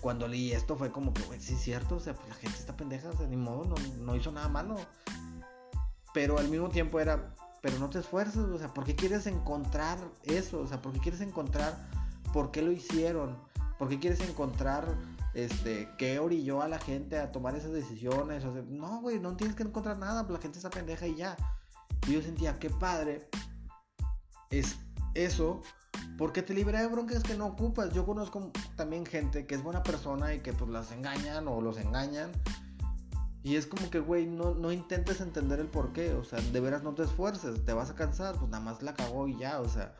Cuando 0.00 0.28
leí 0.28 0.52
esto 0.52 0.76
fue 0.76 0.92
como 0.92 1.12
que, 1.12 1.22
güey, 1.22 1.40
sí 1.40 1.54
es 1.54 1.60
cierto, 1.60 1.96
o 1.96 2.00
sea, 2.00 2.14
pues 2.14 2.28
la 2.28 2.34
gente 2.34 2.58
está 2.58 2.76
pendeja, 2.76 3.10
o 3.10 3.16
sea, 3.16 3.26
ni 3.26 3.36
modo, 3.36 3.64
no, 3.64 3.74
no 3.98 4.16
hizo 4.16 4.30
nada 4.30 4.48
malo. 4.48 4.76
Pero 6.12 6.38
al 6.38 6.48
mismo 6.48 6.68
tiempo 6.68 7.00
era, 7.00 7.34
pero 7.60 7.78
no 7.78 7.90
te 7.90 7.98
esfuerces, 7.98 8.36
o 8.36 8.58
sea, 8.58 8.72
¿por 8.72 8.84
qué 8.84 8.94
quieres 8.94 9.26
encontrar 9.26 9.98
eso? 10.22 10.60
O 10.60 10.66
sea, 10.66 10.80
¿por 10.80 10.92
qué 10.92 11.00
quieres 11.00 11.20
encontrar 11.20 11.88
por 12.32 12.50
qué 12.50 12.62
lo 12.62 12.70
hicieron? 12.70 13.36
¿Por 13.78 13.88
qué 13.88 13.98
quieres 13.98 14.20
encontrar 14.20 14.86
este, 15.34 15.88
qué 15.98 16.20
orilló 16.20 16.62
a 16.62 16.68
la 16.68 16.78
gente 16.78 17.18
a 17.18 17.32
tomar 17.32 17.56
esas 17.56 17.72
decisiones? 17.72 18.44
O 18.44 18.52
sea, 18.52 18.62
no, 18.68 19.00
güey, 19.00 19.18
no 19.18 19.36
tienes 19.36 19.56
que 19.56 19.64
encontrar 19.64 19.98
nada, 19.98 20.24
la 20.28 20.38
gente 20.38 20.58
está 20.58 20.70
pendeja 20.70 21.06
y 21.06 21.16
ya. 21.16 21.36
Y 22.06 22.12
yo 22.12 22.22
sentía, 22.22 22.58
qué 22.58 22.70
padre 22.70 23.28
es 24.50 24.76
eso 25.14 25.62
porque 26.16 26.42
te 26.42 26.54
libera 26.54 26.80
de 26.80 26.86
broncas 26.86 27.22
que 27.22 27.36
no 27.36 27.46
ocupas. 27.46 27.92
Yo 27.92 28.06
conozco 28.06 28.50
también 28.76 29.04
gente 29.04 29.46
que 29.46 29.54
es 29.54 29.62
buena 29.62 29.82
persona 29.82 30.34
y 30.34 30.40
que 30.40 30.52
pues 30.52 30.70
las 30.70 30.92
engañan 30.92 31.48
o 31.48 31.60
los 31.60 31.78
engañan. 31.78 32.30
Y 33.42 33.56
es 33.56 33.66
como 33.66 33.90
que, 33.90 34.00
güey, 34.00 34.26
no, 34.26 34.54
no 34.54 34.72
intentes 34.72 35.20
entender 35.20 35.60
el 35.60 35.66
por 35.66 35.92
qué. 35.92 36.14
O 36.14 36.24
sea, 36.24 36.40
de 36.40 36.60
veras 36.60 36.82
no 36.82 36.94
te 36.94 37.02
esfuerces, 37.02 37.64
te 37.64 37.72
vas 37.72 37.90
a 37.90 37.94
cansar, 37.94 38.36
pues 38.36 38.50
nada 38.50 38.64
más 38.64 38.82
la 38.82 38.94
cagó 38.94 39.28
y 39.28 39.36
ya. 39.36 39.60
O 39.60 39.68
sea, 39.68 39.94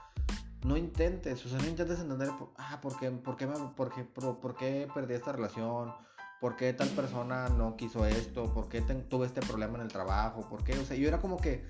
no 0.64 0.76
intentes, 0.76 1.44
o 1.44 1.48
sea, 1.48 1.58
no 1.58 1.68
intentes 1.68 2.00
entender, 2.00 2.30
ah, 2.56 2.80
¿por 2.80 2.98
qué, 2.98 3.10
por 3.10 3.36
qué, 3.36 3.46
me, 3.46 3.54
por 3.76 3.92
qué, 3.92 4.04
por, 4.04 4.56
qué 4.56 4.88
perdí 4.94 5.14
esta 5.14 5.32
relación? 5.32 5.92
¿Por 6.40 6.56
qué 6.56 6.72
tal 6.72 6.88
persona 6.90 7.48
no 7.48 7.76
quiso 7.76 8.06
esto? 8.06 8.52
¿Por 8.52 8.68
qué 8.68 8.80
tuve 8.80 9.26
este 9.26 9.40
problema 9.42 9.76
en 9.76 9.82
el 9.82 9.92
trabajo? 9.92 10.48
¿Por 10.48 10.64
qué? 10.64 10.78
O 10.78 10.84
sea, 10.84 10.96
yo 10.96 11.06
era 11.06 11.20
como 11.20 11.36
que, 11.38 11.66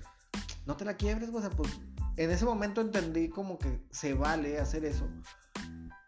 no 0.65 0.77
te 0.77 0.85
la 0.85 0.95
quiebres, 0.95 1.29
o 1.33 1.41
sea, 1.41 1.49
pues 1.49 1.77
en 2.17 2.31
ese 2.31 2.45
momento 2.45 2.81
entendí 2.81 3.29
como 3.29 3.57
que 3.57 3.81
se 3.91 4.13
vale 4.13 4.59
hacer 4.59 4.85
eso. 4.85 5.07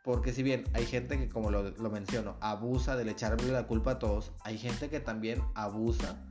Porque 0.04 0.32
si 0.32 0.42
bien 0.42 0.64
hay 0.74 0.86
gente 0.86 1.18
que, 1.18 1.28
como 1.28 1.52
lo, 1.52 1.90
menciono, 1.90 2.38
abusa 2.40 2.96
del 2.96 3.10
echarle 3.10 3.52
la 3.52 3.68
culpa 3.68 3.92
a 3.92 4.00
todos, 4.00 4.32
hay 4.42 4.58
gente 4.58 4.90
que 4.90 5.02
también 5.02 5.42
abusa 5.54 6.24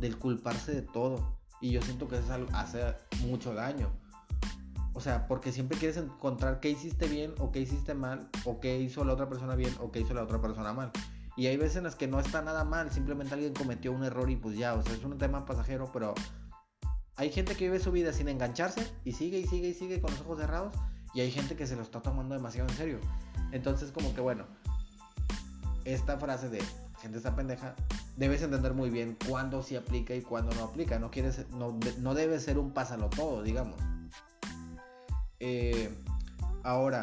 del 0.00 0.18
culparse 0.18 0.72
de 0.72 0.82
todo. 0.82 1.36
Y 1.60 1.72
yo 1.72 1.82
siento 1.82 2.08
que 2.08 2.16
eso 2.16 2.46
hace 2.54 2.94
mucho 3.26 3.52
daño. 3.52 3.90
O 4.94 5.00
sea, 5.00 5.26
porque 5.28 5.52
siempre 5.52 5.76
quieres 5.76 5.98
encontrar 5.98 6.60
qué 6.60 6.70
hiciste 6.70 7.06
bien 7.06 7.34
o 7.38 7.52
qué 7.52 7.60
hiciste 7.60 7.92
mal, 7.92 8.30
o 8.44 8.60
qué 8.60 8.80
hizo 8.80 9.04
la 9.04 9.12
otra 9.12 9.28
persona 9.28 9.54
bien 9.56 9.74
o 9.80 9.92
qué 9.92 10.00
hizo 10.00 10.14
la 10.14 10.22
otra 10.22 10.40
persona 10.40 10.72
mal. 10.72 10.90
Y 11.36 11.46
hay 11.46 11.56
veces 11.56 11.76
en 11.76 11.84
las 11.84 11.94
que 11.94 12.08
no 12.08 12.18
está 12.18 12.42
nada 12.42 12.64
mal, 12.64 12.90
simplemente 12.90 13.34
alguien 13.34 13.54
cometió 13.54 13.92
un 13.92 14.02
error 14.02 14.28
y 14.30 14.36
pues 14.36 14.56
ya, 14.56 14.74
o 14.74 14.82
sea, 14.82 14.94
es 14.94 15.04
un 15.04 15.18
tema 15.18 15.44
pasajero, 15.44 15.90
pero 15.92 16.14
hay 17.18 17.32
gente 17.32 17.56
que 17.56 17.64
vive 17.64 17.80
su 17.80 17.90
vida 17.90 18.12
sin 18.12 18.28
engancharse 18.28 18.86
y 19.04 19.12
sigue 19.12 19.38
y 19.38 19.46
sigue 19.46 19.68
y 19.68 19.74
sigue 19.74 20.00
con 20.00 20.12
los 20.12 20.20
ojos 20.20 20.38
cerrados 20.38 20.72
y 21.12 21.20
hay 21.20 21.32
gente 21.32 21.56
que 21.56 21.66
se 21.66 21.74
lo 21.74 21.82
está 21.82 22.00
tomando 22.00 22.34
demasiado 22.34 22.68
en 22.70 22.76
serio. 22.76 23.00
Entonces 23.50 23.90
como 23.90 24.14
que 24.14 24.20
bueno, 24.20 24.46
esta 25.84 26.16
frase 26.16 26.48
de 26.48 26.62
gente 27.02 27.18
está 27.18 27.34
pendeja, 27.34 27.74
debes 28.16 28.42
entender 28.42 28.72
muy 28.72 28.88
bien 28.88 29.16
cuándo 29.28 29.64
sí 29.64 29.74
aplica 29.74 30.14
y 30.14 30.22
cuándo 30.22 30.54
no 30.54 30.64
aplica. 30.64 31.00
No, 31.00 31.10
quieres, 31.10 31.44
no, 31.50 31.76
no 31.98 32.14
debe 32.14 32.38
ser 32.38 32.56
un 32.56 32.72
pásalo 32.72 33.10
todo, 33.10 33.42
digamos. 33.42 33.80
Eh, 35.40 35.92
ahora, 36.62 37.02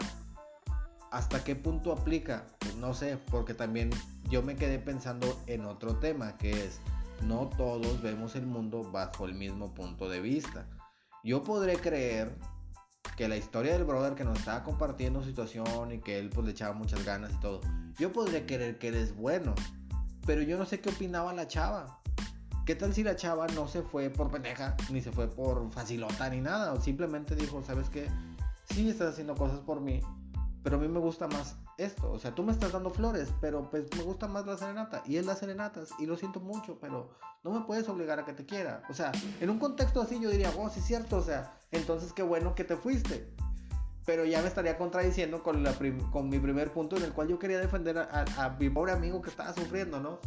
¿hasta 1.11 1.43
qué 1.43 1.57
punto 1.57 1.91
aplica? 1.91 2.45
Pues 2.59 2.75
no 2.75 2.93
sé, 2.93 3.17
porque 3.31 3.53
también 3.53 3.89
yo 4.29 4.43
me 4.43 4.55
quedé 4.55 4.79
pensando 4.79 5.37
en 5.47 5.65
otro 5.65 5.97
tema, 5.97 6.37
que 6.37 6.51
es, 6.51 6.79
no 7.23 7.49
todos 7.57 8.01
vemos 8.01 8.35
el 8.35 8.45
mundo 8.45 8.83
bajo 8.91 9.25
el 9.25 9.33
mismo 9.33 9.73
punto 9.73 10.09
de 10.09 10.21
vista. 10.21 10.67
Yo 11.23 11.43
podré 11.43 11.77
creer 11.77 12.35
que 13.17 13.27
la 13.27 13.37
historia 13.37 13.73
del 13.73 13.85
brother 13.85 14.15
que 14.15 14.23
nos 14.23 14.39
estaba 14.39 14.63
compartiendo 14.63 15.23
situación 15.23 15.91
y 15.91 15.99
que 15.99 16.19
él 16.19 16.29
pues 16.29 16.45
le 16.45 16.51
echaba 16.51 16.73
muchas 16.73 17.05
ganas 17.05 17.33
y 17.33 17.39
todo, 17.39 17.61
yo 17.97 18.11
podría 18.11 18.45
querer 18.45 18.77
que 18.77 18.89
él 18.89 18.95
es 18.95 19.15
bueno, 19.15 19.55
pero 20.25 20.41
yo 20.41 20.57
no 20.57 20.65
sé 20.65 20.81
qué 20.81 20.89
opinaba 20.89 21.33
la 21.33 21.47
chava. 21.47 22.01
¿Qué 22.65 22.75
tal 22.75 22.93
si 22.93 23.03
la 23.03 23.15
chava 23.15 23.45
no 23.47 23.67
se 23.67 23.83
fue 23.83 24.09
por 24.09 24.31
pendeja, 24.31 24.75
ni 24.91 24.99
se 24.99 25.11
fue 25.11 25.27
por 25.27 25.71
facilota, 25.71 26.29
ni 26.29 26.41
nada? 26.41 26.73
O 26.73 26.81
simplemente 26.81 27.35
dijo, 27.35 27.63
¿sabes 27.63 27.89
qué? 27.89 28.07
Sí, 28.71 28.89
estás 28.89 29.13
haciendo 29.13 29.35
cosas 29.35 29.59
por 29.59 29.81
mí, 29.81 30.01
pero 30.63 30.77
a 30.77 30.79
mí 30.79 30.87
me 30.87 30.99
gusta 30.99 31.27
más 31.27 31.55
esto. 31.77 32.11
O 32.11 32.19
sea, 32.19 32.33
tú 32.33 32.43
me 32.43 32.51
estás 32.51 32.71
dando 32.71 32.89
flores, 32.89 33.33
pero 33.41 33.69
pues 33.69 33.85
me 33.95 34.03
gusta 34.03 34.27
más 34.27 34.45
la 34.45 34.57
serenata. 34.57 35.03
Y 35.05 35.17
es 35.17 35.25
las 35.25 35.39
serenatas, 35.39 35.89
y 35.99 36.05
lo 36.05 36.17
siento 36.17 36.39
mucho, 36.39 36.77
pero 36.79 37.09
no 37.43 37.51
me 37.51 37.61
puedes 37.61 37.87
obligar 37.89 38.19
a 38.19 38.25
que 38.25 38.33
te 38.33 38.45
quiera. 38.45 38.83
O 38.89 38.93
sea, 38.93 39.11
en 39.39 39.49
un 39.49 39.59
contexto 39.59 40.01
así 40.01 40.19
yo 40.19 40.29
diría, 40.29 40.51
oh, 40.57 40.69
sí 40.69 40.79
es 40.79 40.85
cierto, 40.85 41.17
o 41.17 41.21
sea, 41.21 41.57
entonces 41.71 42.13
qué 42.13 42.23
bueno 42.23 42.55
que 42.55 42.63
te 42.63 42.75
fuiste. 42.75 43.33
Pero 44.05 44.23
ya 44.23 44.41
me 44.41 44.47
estaría 44.47 44.77
contradiciendo 44.77 45.41
con, 45.41 45.63
la 45.63 45.73
con 46.11 46.29
mi 46.29 46.39
primer 46.39 46.71
punto 46.71 46.95
en 46.97 47.03
el 47.03 47.13
cual 47.13 47.27
yo 47.27 47.39
quería 47.39 47.59
defender 47.59 47.97
a, 47.97 48.55
mi 48.59 48.69
pobre 48.69 48.91
amigo 48.91 49.21
que 49.21 49.31
estaba 49.31 49.53
sufriendo, 49.53 49.99
¿no? 49.99 50.19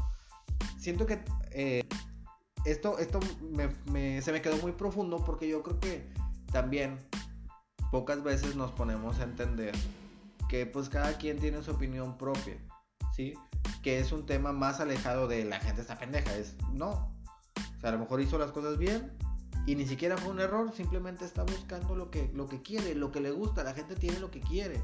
Siento 0.78 1.06
que 1.06 1.22
eh, 1.52 1.84
esto, 2.64 2.98
esto 2.98 3.20
se 3.20 4.32
me 4.32 4.42
quedó 4.42 4.56
muy 4.56 4.72
profundo 4.72 5.24
porque 5.24 5.48
yo 5.48 5.62
creo 5.62 5.78
que 5.78 6.10
también 6.50 6.98
pocas 7.90 8.22
veces 8.22 8.56
nos 8.56 8.72
ponemos 8.72 9.20
a 9.20 9.24
entender 9.24 9.74
que 10.48 10.66
pues 10.66 10.88
cada 10.88 11.18
quien 11.18 11.38
tiene 11.38 11.62
su 11.62 11.70
opinión 11.72 12.16
propia, 12.16 12.56
¿sí? 13.14 13.34
Que 13.82 13.98
es 13.98 14.12
un 14.12 14.26
tema 14.26 14.52
más 14.52 14.80
alejado 14.80 15.28
de 15.28 15.44
la 15.44 15.60
gente 15.60 15.82
está 15.82 15.98
pendeja, 15.98 16.34
es 16.36 16.56
no. 16.72 17.14
O 17.56 17.80
sea, 17.80 17.90
a 17.90 17.92
lo 17.92 17.98
mejor 17.98 18.20
hizo 18.20 18.38
las 18.38 18.50
cosas 18.50 18.78
bien 18.78 19.12
y 19.66 19.74
ni 19.76 19.86
siquiera 19.86 20.16
fue 20.16 20.32
un 20.32 20.40
error, 20.40 20.72
simplemente 20.74 21.24
está 21.24 21.42
buscando 21.42 21.94
lo 21.94 22.10
que, 22.10 22.30
lo 22.34 22.48
que 22.48 22.62
quiere, 22.62 22.94
lo 22.94 23.12
que 23.12 23.20
le 23.20 23.30
gusta, 23.30 23.62
la 23.62 23.74
gente 23.74 23.94
tiene 23.94 24.18
lo 24.18 24.30
que 24.30 24.40
quiere. 24.40 24.82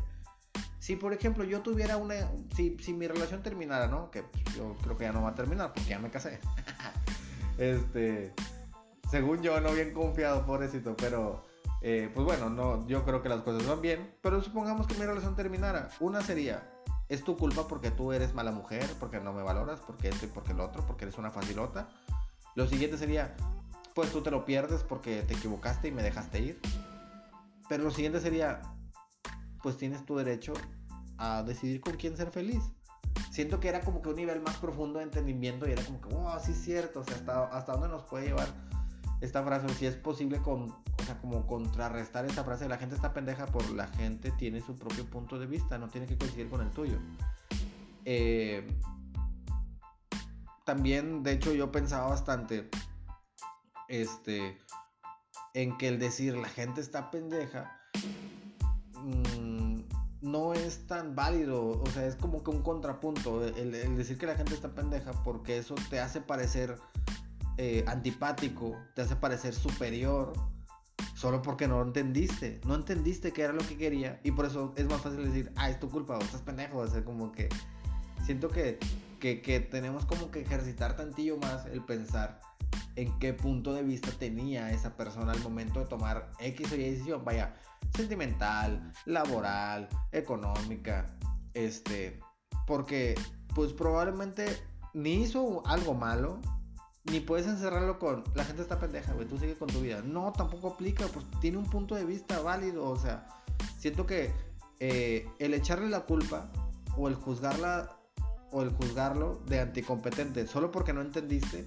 Si 0.78 0.96
por 0.96 1.14
ejemplo 1.14 1.44
yo 1.44 1.62
tuviera 1.62 1.96
una, 1.96 2.14
si, 2.54 2.76
si 2.78 2.92
mi 2.92 3.08
relación 3.08 3.42
terminara, 3.42 3.86
¿no? 3.88 4.10
Que 4.10 4.24
yo 4.54 4.76
creo 4.82 4.96
que 4.98 5.04
ya 5.04 5.12
no 5.12 5.22
va 5.22 5.30
a 5.30 5.34
terminar 5.34 5.72
porque 5.72 5.88
ya 5.88 5.98
me 5.98 6.10
casé. 6.10 6.38
este, 7.58 8.34
según 9.10 9.42
yo, 9.42 9.58
no 9.60 9.72
bien 9.72 9.94
confiado, 9.94 10.44
pobrecito, 10.44 10.94
pero 10.96 11.42
eh, 11.86 12.10
pues 12.14 12.24
bueno, 12.24 12.48
no, 12.48 12.86
yo 12.86 13.04
creo 13.04 13.20
que 13.22 13.28
las 13.28 13.42
cosas 13.42 13.68
van 13.68 13.82
bien, 13.82 14.16
pero 14.22 14.42
supongamos 14.42 14.86
que 14.86 14.94
mi 14.94 15.04
relación 15.04 15.36
terminara. 15.36 15.90
Una 16.00 16.22
sería, 16.22 16.66
es 17.10 17.22
tu 17.22 17.36
culpa 17.36 17.68
porque 17.68 17.90
tú 17.90 18.14
eres 18.14 18.32
mala 18.32 18.52
mujer, 18.52 18.86
porque 18.98 19.20
no 19.20 19.34
me 19.34 19.42
valoras, 19.42 19.80
porque 19.80 20.08
esto 20.08 20.24
y 20.24 20.30
porque 20.30 20.54
lo 20.54 20.64
otro, 20.64 20.82
porque 20.86 21.04
eres 21.04 21.18
una 21.18 21.30
facilota. 21.30 21.90
Lo 22.54 22.66
siguiente 22.66 22.96
sería, 22.96 23.36
pues 23.94 24.10
tú 24.12 24.22
te 24.22 24.30
lo 24.30 24.46
pierdes 24.46 24.82
porque 24.82 25.24
te 25.24 25.34
equivocaste 25.34 25.88
y 25.88 25.92
me 25.92 26.02
dejaste 26.02 26.40
ir. 26.40 26.60
Pero 27.68 27.84
lo 27.84 27.90
siguiente 27.90 28.18
sería, 28.18 28.62
pues 29.62 29.76
tienes 29.76 30.06
tu 30.06 30.16
derecho 30.16 30.54
a 31.18 31.42
decidir 31.42 31.82
con 31.82 31.96
quién 31.96 32.16
ser 32.16 32.30
feliz. 32.30 32.62
Siento 33.30 33.60
que 33.60 33.68
era 33.68 33.82
como 33.82 34.00
que 34.00 34.08
un 34.08 34.16
nivel 34.16 34.40
más 34.40 34.56
profundo 34.56 35.00
de 35.00 35.04
entendimiento 35.04 35.68
y 35.68 35.72
era 35.72 35.84
como 35.84 36.00
que, 36.00 36.14
oh, 36.14 36.34
sí 36.42 36.52
es 36.52 36.64
cierto, 36.64 37.00
o 37.00 37.04
sea, 37.04 37.16
hasta, 37.16 37.44
hasta 37.48 37.72
dónde 37.72 37.88
nos 37.88 38.04
puede 38.04 38.28
llevar 38.28 38.48
esta 39.20 39.42
frase, 39.42 39.66
o 39.66 39.68
si 39.68 39.84
es 39.84 39.96
posible 39.96 40.38
con, 40.38 40.74
sea, 41.04 41.18
como 41.20 41.46
contrarrestar 41.46 42.24
esta 42.24 42.44
frase, 42.44 42.68
la 42.68 42.78
gente 42.78 42.94
está 42.94 43.12
pendeja 43.12 43.46
por 43.46 43.70
la 43.70 43.86
gente 43.88 44.30
tiene 44.32 44.60
su 44.60 44.74
propio 44.76 45.04
punto 45.08 45.38
de 45.38 45.46
vista, 45.46 45.78
no 45.78 45.88
tiene 45.88 46.06
que 46.06 46.16
coincidir 46.16 46.48
con 46.48 46.60
el 46.60 46.70
tuyo. 46.70 46.98
Eh, 48.04 48.66
también, 50.64 51.22
de 51.22 51.32
hecho, 51.32 51.52
yo 51.52 51.70
pensaba 51.70 52.08
bastante 52.08 52.68
este, 53.88 54.58
en 55.52 55.76
que 55.78 55.88
el 55.88 55.98
decir 55.98 56.36
la 56.36 56.48
gente 56.48 56.80
está 56.80 57.10
pendeja 57.10 57.78
mm, 59.02 59.80
no 60.22 60.54
es 60.54 60.86
tan 60.86 61.14
válido, 61.14 61.80
o 61.80 61.86
sea, 61.92 62.06
es 62.06 62.16
como 62.16 62.42
que 62.42 62.50
un 62.50 62.62
contrapunto, 62.62 63.44
el, 63.44 63.74
el 63.74 63.96
decir 63.96 64.16
que 64.16 64.26
la 64.26 64.36
gente 64.36 64.54
está 64.54 64.74
pendeja 64.74 65.12
porque 65.22 65.58
eso 65.58 65.74
te 65.90 66.00
hace 66.00 66.20
parecer 66.20 66.78
eh, 67.56 67.84
antipático, 67.86 68.76
te 68.94 69.02
hace 69.02 69.14
parecer 69.14 69.54
superior, 69.54 70.32
solo 71.24 71.40
porque 71.40 71.66
no 71.66 71.80
entendiste, 71.80 72.60
no 72.66 72.74
entendiste 72.74 73.32
qué 73.32 73.44
era 73.44 73.54
lo 73.54 73.66
que 73.66 73.78
quería 73.78 74.20
y 74.24 74.32
por 74.32 74.44
eso 74.44 74.74
es 74.76 74.84
más 74.84 75.00
fácil 75.00 75.24
decir, 75.24 75.50
ah, 75.56 75.70
es 75.70 75.80
tu 75.80 75.88
culpa 75.88 76.18
o 76.18 76.20
estás 76.20 76.42
pendejo, 76.42 76.80
o 76.80 76.86
sea, 76.86 77.02
como 77.02 77.32
que 77.32 77.48
siento 78.26 78.50
que, 78.50 78.78
que, 79.20 79.40
que 79.40 79.58
tenemos 79.60 80.04
como 80.04 80.30
que 80.30 80.42
ejercitar 80.42 80.96
tantillo 80.96 81.38
más 81.38 81.64
el 81.64 81.82
pensar 81.82 82.42
en 82.96 83.18
qué 83.20 83.32
punto 83.32 83.72
de 83.72 83.82
vista 83.82 84.10
tenía 84.18 84.70
esa 84.70 84.98
persona 84.98 85.32
al 85.32 85.40
momento 85.40 85.80
de 85.80 85.86
tomar 85.86 86.30
X 86.40 86.70
o 86.70 86.74
Y 86.74 86.90
decisión, 86.90 87.24
vaya, 87.24 87.54
sentimental, 87.96 88.92
laboral, 89.06 89.88
económica, 90.12 91.06
este, 91.54 92.20
porque 92.66 93.14
pues 93.54 93.72
probablemente 93.72 94.44
ni 94.92 95.22
hizo 95.22 95.66
algo 95.66 95.94
malo, 95.94 96.42
ni 97.04 97.20
puedes 97.20 97.46
encerrarlo 97.46 97.98
con 97.98 98.24
la 98.34 98.44
gente 98.44 98.62
está 98.62 98.78
pendeja, 98.78 99.12
güey, 99.12 99.26
tú 99.26 99.38
sigue 99.38 99.54
con 99.54 99.68
tu 99.68 99.80
vida. 99.80 100.02
No, 100.02 100.32
tampoco 100.32 100.68
aplica, 100.68 101.06
pues 101.08 101.26
tiene 101.40 101.58
un 101.58 101.68
punto 101.68 101.94
de 101.94 102.04
vista 102.04 102.40
válido, 102.40 102.88
o 102.88 102.98
sea, 102.98 103.26
siento 103.78 104.06
que 104.06 104.32
eh, 104.80 105.28
el 105.38 105.54
echarle 105.54 105.88
la 105.88 106.00
culpa 106.00 106.50
o 106.96 107.08
el 107.08 107.14
juzgarla 107.14 107.96
o 108.50 108.62
el 108.62 108.70
juzgarlo 108.70 109.42
de 109.46 109.60
anticompetente 109.60 110.46
solo 110.46 110.70
porque 110.70 110.92
no 110.92 111.00
entendiste 111.00 111.66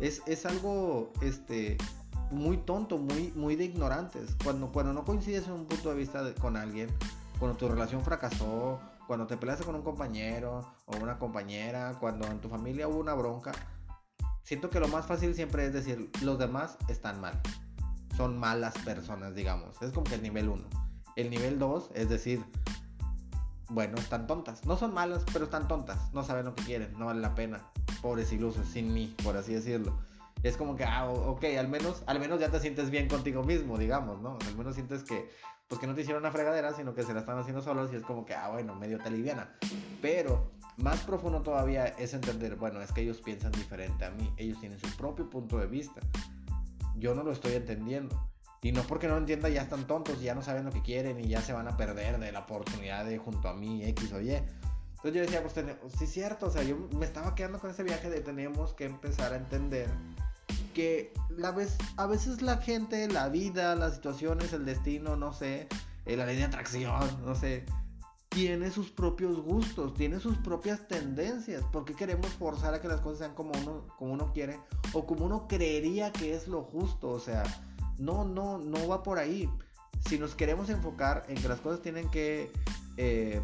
es, 0.00 0.22
es 0.26 0.46
algo 0.46 1.12
este 1.20 1.76
muy 2.30 2.58
tonto, 2.58 2.98
muy, 2.98 3.32
muy 3.34 3.56
de 3.56 3.64
ignorantes. 3.64 4.36
Cuando, 4.42 4.70
cuando 4.72 4.92
no 4.92 5.04
coincides 5.04 5.46
en 5.46 5.52
un 5.52 5.66
punto 5.66 5.90
de 5.90 5.96
vista 5.96 6.32
con 6.40 6.56
alguien, 6.56 6.88
cuando 7.38 7.56
tu 7.56 7.68
relación 7.68 8.02
fracasó, 8.02 8.80
cuando 9.06 9.26
te 9.26 9.36
peleaste 9.36 9.64
con 9.64 9.74
un 9.74 9.82
compañero 9.82 10.64
o 10.86 10.96
una 10.98 11.18
compañera, 11.18 11.96
cuando 11.98 12.26
en 12.28 12.40
tu 12.40 12.48
familia 12.48 12.86
hubo 12.88 12.98
una 12.98 13.14
bronca, 13.14 13.52
siento 14.42 14.70
que 14.70 14.80
lo 14.80 14.88
más 14.88 15.06
fácil 15.06 15.34
siempre 15.34 15.66
es 15.66 15.72
decir, 15.72 16.10
los 16.22 16.38
demás 16.38 16.76
están 16.88 17.20
mal. 17.20 17.40
Son 18.16 18.38
malas 18.38 18.74
personas, 18.78 19.34
digamos. 19.34 19.80
Es 19.82 19.92
como 19.92 20.04
que 20.04 20.16
el 20.16 20.22
nivel 20.22 20.48
1. 20.48 20.68
El 21.16 21.30
nivel 21.30 21.58
2 21.58 21.90
es 21.94 22.08
decir, 22.08 22.44
bueno, 23.70 23.96
están 23.98 24.26
tontas. 24.26 24.64
No 24.66 24.76
son 24.76 24.92
malas, 24.92 25.24
pero 25.32 25.44
están 25.44 25.68
tontas. 25.68 26.12
No 26.12 26.24
saben 26.24 26.44
lo 26.44 26.54
que 26.54 26.64
quieren, 26.64 26.92
no 26.98 27.06
vale 27.06 27.20
la 27.20 27.34
pena. 27.34 27.70
Pobres 28.02 28.32
ilusos, 28.32 28.66
sin 28.66 28.92
mí, 28.92 29.14
por 29.22 29.36
así 29.36 29.54
decirlo. 29.54 29.98
Es 30.42 30.56
como 30.56 30.74
que, 30.76 30.84
ah, 30.84 31.08
ok, 31.08 31.44
al 31.58 31.68
menos, 31.68 32.02
al 32.06 32.18
menos 32.18 32.40
ya 32.40 32.50
te 32.50 32.60
sientes 32.60 32.90
bien 32.90 33.08
contigo 33.08 33.42
mismo, 33.42 33.78
digamos, 33.78 34.20
¿no? 34.20 34.38
Al 34.46 34.56
menos 34.56 34.74
sientes 34.74 35.04
que, 35.04 35.30
pues 35.68 35.80
que 35.80 35.86
no 35.86 35.94
te 35.94 36.00
hicieron 36.00 36.22
una 36.22 36.32
fregadera, 36.32 36.72
sino 36.72 36.94
que 36.94 37.02
se 37.02 37.12
la 37.12 37.20
están 37.20 37.38
haciendo 37.38 37.62
solos 37.62 37.92
y 37.92 37.96
es 37.96 38.02
como 38.02 38.24
que, 38.24 38.34
ah, 38.34 38.48
bueno, 38.48 38.74
medio 38.74 38.98
te 38.98 39.08
aliviana. 39.08 39.54
Pero 40.00 40.50
más 40.76 41.00
profundo 41.00 41.42
todavía 41.42 41.86
es 41.86 42.14
entender, 42.14 42.56
bueno, 42.56 42.80
es 42.80 42.92
que 42.92 43.02
ellos 43.02 43.20
piensan 43.20 43.52
diferente 43.52 44.04
a 44.04 44.10
mí, 44.10 44.32
ellos 44.36 44.58
tienen 44.60 44.78
su 44.78 44.88
propio 44.96 45.28
punto 45.28 45.58
de 45.58 45.66
vista. 45.66 46.00
Yo 46.96 47.14
no 47.14 47.22
lo 47.22 47.32
estoy 47.32 47.54
entendiendo. 47.54 48.28
Y 48.62 48.72
no 48.72 48.82
porque 48.82 49.06
no 49.06 49.14
lo 49.14 49.20
entienda 49.20 49.48
ya 49.48 49.62
están 49.62 49.86
tontos 49.86 50.20
ya 50.20 50.34
no 50.34 50.42
saben 50.42 50.66
lo 50.66 50.70
que 50.70 50.82
quieren 50.82 51.18
y 51.18 51.28
ya 51.28 51.40
se 51.40 51.54
van 51.54 51.66
a 51.66 51.78
perder 51.78 52.18
de 52.18 52.30
la 52.30 52.40
oportunidad 52.40 53.06
de 53.06 53.16
junto 53.16 53.48
a 53.48 53.54
mí 53.54 53.82
X 53.84 54.12
o 54.12 54.20
Y. 54.20 54.32
Entonces 54.32 55.14
yo 55.14 55.20
decía, 55.22 55.42
pues 55.42 55.54
sí 55.96 56.04
es 56.04 56.12
cierto, 56.12 56.46
o 56.46 56.50
sea, 56.50 56.62
yo 56.62 56.76
me 56.98 57.06
estaba 57.06 57.34
quedando 57.34 57.58
con 57.58 57.70
ese 57.70 57.82
viaje 57.82 58.10
de 58.10 58.20
tenemos 58.20 58.74
que 58.74 58.84
empezar 58.84 59.32
a 59.32 59.36
entender 59.36 59.88
que 60.74 61.12
a 61.96 62.06
veces 62.06 62.42
la 62.42 62.58
gente, 62.58 63.08
la 63.08 63.28
vida, 63.28 63.74
las 63.74 63.94
situaciones, 63.94 64.52
el 64.52 64.66
destino, 64.66 65.16
no 65.16 65.32
sé, 65.32 65.68
eh, 66.04 66.16
la 66.16 66.26
ley 66.26 66.36
de 66.36 66.44
atracción, 66.44 67.24
no 67.24 67.34
sé, 67.34 67.64
tiene 68.30 68.70
sus 68.70 68.90
propios 68.90 69.42
gustos, 69.42 69.92
tiene 69.94 70.20
sus 70.20 70.38
propias 70.38 70.86
tendencias. 70.86 71.64
¿Por 71.64 71.84
qué 71.84 71.94
queremos 71.94 72.30
forzar 72.34 72.72
a 72.72 72.80
que 72.80 72.88
las 72.88 73.00
cosas 73.00 73.18
sean 73.18 73.34
como 73.34 73.52
uno, 73.60 73.86
como 73.98 74.12
uno 74.12 74.32
quiere 74.32 74.58
o 74.92 75.04
como 75.04 75.26
uno 75.26 75.48
creería 75.48 76.12
que 76.12 76.34
es 76.34 76.46
lo 76.46 76.62
justo? 76.62 77.08
O 77.08 77.18
sea, 77.18 77.42
no, 77.98 78.24
no, 78.24 78.58
no 78.58 78.86
va 78.88 79.02
por 79.02 79.18
ahí. 79.18 79.50
Si 80.08 80.18
nos 80.18 80.34
queremos 80.34 80.70
enfocar 80.70 81.24
en 81.28 81.42
que 81.42 81.48
las 81.48 81.60
cosas 81.60 81.82
tienen 81.82 82.08
que, 82.08 82.50
eh, 82.96 83.42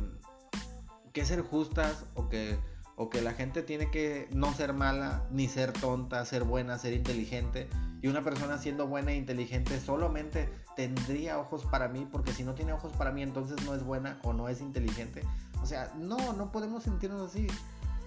que 1.12 1.25
ser 1.25 1.43
justas 1.43 2.05
o 2.14 2.28
que 2.28 2.57
o 2.97 3.11
que 3.11 3.21
la 3.21 3.35
gente 3.35 3.62
tiene 3.62 3.90
que 3.90 4.26
no 4.33 4.55
ser 4.55 4.73
mala, 4.73 5.26
ni 5.31 5.49
ser 5.49 5.73
tonta, 5.73 6.25
ser 6.25 6.45
buena, 6.45 6.78
ser 6.78 6.95
inteligente. 6.95 7.69
Y 8.00 8.09
una 8.09 8.25
persona 8.25 8.59
siendo 8.59 8.87
buena 8.87 9.12
e 9.12 9.16
inteligente 9.16 9.78
solamente 9.81 10.49
tendría 10.76 11.38
ojos 11.38 11.64
para 11.64 11.88
mí, 11.88 12.06
porque 12.11 12.33
si 12.33 12.45
no 12.45 12.54
tiene 12.54 12.73
ojos 12.73 12.92
para 12.92 13.11
mí, 13.11 13.23
entonces 13.23 13.64
no 13.64 13.75
es 13.75 13.83
buena 13.83 14.21
o 14.23 14.33
no 14.33 14.49
es 14.49 14.61
inteligente. 14.61 15.23
O 15.62 15.66
sea, 15.66 15.92
no, 15.97 16.35
no 16.35 16.52
podemos 16.52 16.85
sentirnos 16.85 17.30
así. 17.30 17.47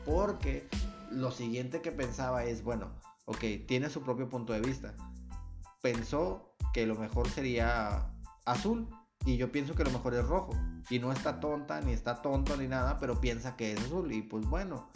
Porque 0.05 0.69
lo 1.11 1.31
siguiente 1.31 1.81
que 1.81 1.91
pensaba 1.91 2.45
es, 2.45 2.63
bueno, 2.63 2.87
ok, 3.25 3.43
tiene 3.67 3.89
su 3.89 4.01
propio 4.01 4.29
punto 4.29 4.53
de 4.53 4.61
vista. 4.61 4.93
Pensó 5.81 6.53
que 6.73 6.85
lo 6.85 6.95
mejor 6.95 7.27
sería 7.29 8.11
azul 8.45 8.87
y 9.25 9.37
yo 9.37 9.51
pienso 9.51 9.75
que 9.75 9.83
lo 9.83 9.91
mejor 9.91 10.13
es 10.13 10.25
rojo. 10.25 10.51
Y 10.89 10.99
no 10.99 11.11
está 11.11 11.39
tonta, 11.39 11.81
ni 11.81 11.91
está 11.91 12.21
tonto, 12.21 12.55
ni 12.55 12.67
nada, 12.67 12.97
pero 12.99 13.19
piensa 13.19 13.55
que 13.55 13.73
es 13.73 13.79
azul. 13.81 14.11
Y 14.11 14.21
pues 14.21 14.45
bueno, 14.45 14.87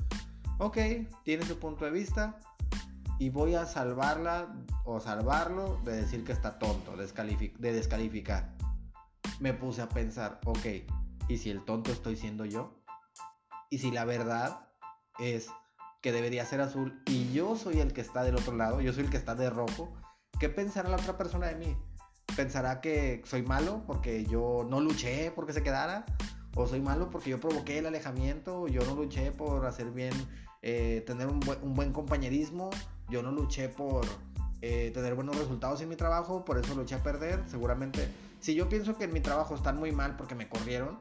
ok, 0.59 0.77
tiene 1.23 1.45
su 1.45 1.59
punto 1.59 1.85
de 1.85 1.91
vista. 1.91 2.39
Y 3.23 3.29
voy 3.29 3.55
a 3.55 3.65
salvarla 3.65 4.53
o 4.83 4.99
salvarlo 4.99 5.79
de 5.85 5.95
decir 5.95 6.25
que 6.25 6.33
está 6.33 6.59
tonto, 6.59 6.97
de 6.97 7.71
descalificar. 7.71 8.53
Me 9.39 9.53
puse 9.53 9.81
a 9.81 9.87
pensar, 9.87 10.41
ok, 10.43 10.65
¿y 11.29 11.37
si 11.37 11.49
el 11.49 11.63
tonto 11.63 11.93
estoy 11.93 12.17
siendo 12.17 12.43
yo? 12.43 12.83
¿Y 13.69 13.77
si 13.77 13.91
la 13.91 14.03
verdad 14.03 14.67
es 15.19 15.47
que 16.01 16.11
debería 16.11 16.45
ser 16.45 16.59
azul 16.59 17.01
y 17.05 17.31
yo 17.31 17.55
soy 17.55 17.79
el 17.79 17.93
que 17.93 18.01
está 18.01 18.23
del 18.23 18.35
otro 18.35 18.57
lado, 18.57 18.81
yo 18.81 18.91
soy 18.91 19.05
el 19.05 19.09
que 19.09 19.15
está 19.15 19.35
de 19.35 19.49
rojo? 19.49 19.93
¿Qué 20.37 20.49
pensará 20.49 20.89
la 20.89 20.97
otra 20.97 21.17
persona 21.17 21.47
de 21.47 21.55
mí? 21.55 21.77
pensará 22.35 22.81
que 22.81 23.21
soy 23.25 23.43
malo 23.43 23.83
porque 23.87 24.25
yo 24.25 24.65
no 24.69 24.81
luché 24.81 25.31
porque 25.31 25.53
se 25.53 25.63
quedara, 25.63 26.03
o 26.55 26.67
soy 26.67 26.81
malo 26.81 27.09
porque 27.09 27.29
yo 27.29 27.39
provoqué 27.39 27.77
el 27.77 27.85
alejamiento, 27.85 28.67
yo 28.67 28.83
no 28.83 28.95
luché 28.95 29.31
por 29.31 29.65
hacer 29.65 29.91
bien, 29.91 30.13
eh, 30.61 31.03
tener 31.05 31.27
un, 31.27 31.39
buen 31.39 31.91
compañerismo, 31.91 32.69
yo 33.09 33.21
no 33.21 33.31
luché 33.31 33.69
por 33.69 34.05
eh, 34.61 34.91
tener 34.93 35.15
buenos 35.15 35.37
resultados 35.37 35.81
en 35.81 35.89
mi 35.89 35.95
trabajo, 35.95 36.45
por 36.45 36.57
eso 36.57 36.75
luché 36.75 36.95
a 36.95 37.03
perder, 37.03 37.43
seguramente. 37.47 38.07
Si 38.39 38.55
yo 38.55 38.69
pienso 38.69 38.97
que 38.97 39.05
en 39.05 39.13
mi 39.13 39.19
trabajo 39.19 39.55
están 39.55 39.77
muy 39.77 39.91
mal 39.91 40.15
porque 40.17 40.35
me 40.35 40.49
corrieron, 40.49 40.99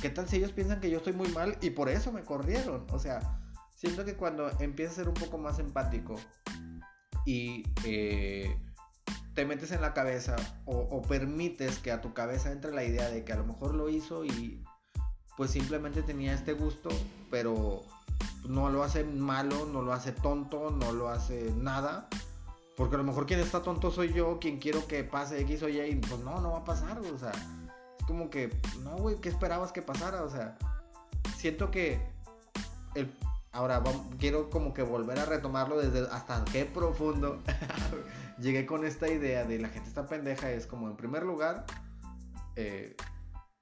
¿qué 0.00 0.10
tal 0.10 0.28
si 0.28 0.36
ellos 0.36 0.52
piensan 0.52 0.80
que 0.80 0.90
yo 0.90 0.98
estoy 0.98 1.12
muy 1.12 1.28
mal 1.28 1.56
y 1.60 1.70
por 1.70 1.88
eso 1.88 2.12
me 2.12 2.22
corrieron? 2.22 2.86
O 2.90 2.98
sea, 2.98 3.40
siento 3.74 4.04
que 4.04 4.14
cuando 4.14 4.50
empiezas 4.60 4.94
a 4.94 4.96
ser 5.02 5.08
un 5.08 5.14
poco 5.14 5.38
más 5.38 5.58
empático 5.58 6.16
y... 7.24 7.64
Eh, 7.84 8.56
te 9.34 9.46
metes 9.46 9.72
en 9.72 9.80
la 9.80 9.94
cabeza 9.94 10.36
o, 10.66 11.02
permites 11.02 11.78
que 11.78 11.90
a 11.90 12.00
tu 12.00 12.12
cabeza 12.12 12.52
entre 12.52 12.72
la 12.72 12.84
idea 12.84 13.08
de 13.08 13.24
que 13.24 13.32
a 13.32 13.36
lo 13.36 13.44
mejor 13.44 13.74
lo 13.74 13.88
hizo 13.88 14.24
y 14.24 14.62
pues 15.36 15.50
simplemente 15.50 16.02
tenía 16.02 16.34
este 16.34 16.52
gusto, 16.52 16.90
pero 17.30 17.82
no 18.48 18.70
lo 18.70 18.82
hace 18.82 19.04
malo, 19.04 19.66
no 19.66 19.82
lo 19.82 19.92
hace 19.92 20.12
tonto, 20.12 20.70
no 20.70 20.92
lo 20.92 21.08
hace 21.08 21.52
nada. 21.56 22.08
Porque 22.76 22.94
a 22.94 22.98
lo 22.98 23.04
mejor 23.04 23.26
quien 23.26 23.40
está 23.40 23.62
tonto 23.62 23.90
soy 23.90 24.12
yo, 24.12 24.38
quien 24.38 24.58
quiero 24.58 24.86
que 24.86 25.04
pase 25.04 25.40
X 25.42 25.62
o 25.62 25.68
Y, 25.68 25.96
pues 25.96 26.20
no, 26.20 26.40
no 26.40 26.52
va 26.52 26.58
a 26.58 26.64
pasar, 26.64 26.98
o 26.98 27.18
sea, 27.18 27.32
es 27.98 28.06
como 28.06 28.30
que, 28.30 28.50
no, 28.82 28.96
güey, 28.96 29.20
¿qué 29.20 29.28
esperabas 29.28 29.72
que 29.72 29.82
pasara? 29.82 30.22
O 30.22 30.30
sea, 30.30 30.56
siento 31.36 31.70
que 31.70 32.00
el, 32.94 33.12
ahora 33.52 33.82
quiero 34.18 34.48
como 34.48 34.72
que 34.72 34.82
volver 34.82 35.18
a 35.18 35.26
retomarlo 35.26 35.78
desde 35.78 36.08
hasta 36.10 36.44
qué 36.50 36.64
profundo 36.64 37.38
llegué 38.38 38.64
con 38.66 38.84
esta 38.84 39.08
idea 39.08 39.44
de 39.44 39.58
la 39.58 39.68
gente 39.68 39.88
está 39.88 40.06
pendeja 40.06 40.50
es 40.50 40.66
como 40.66 40.88
en 40.88 40.96
primer 40.96 41.22
lugar, 41.22 41.66
eh, 42.56 42.96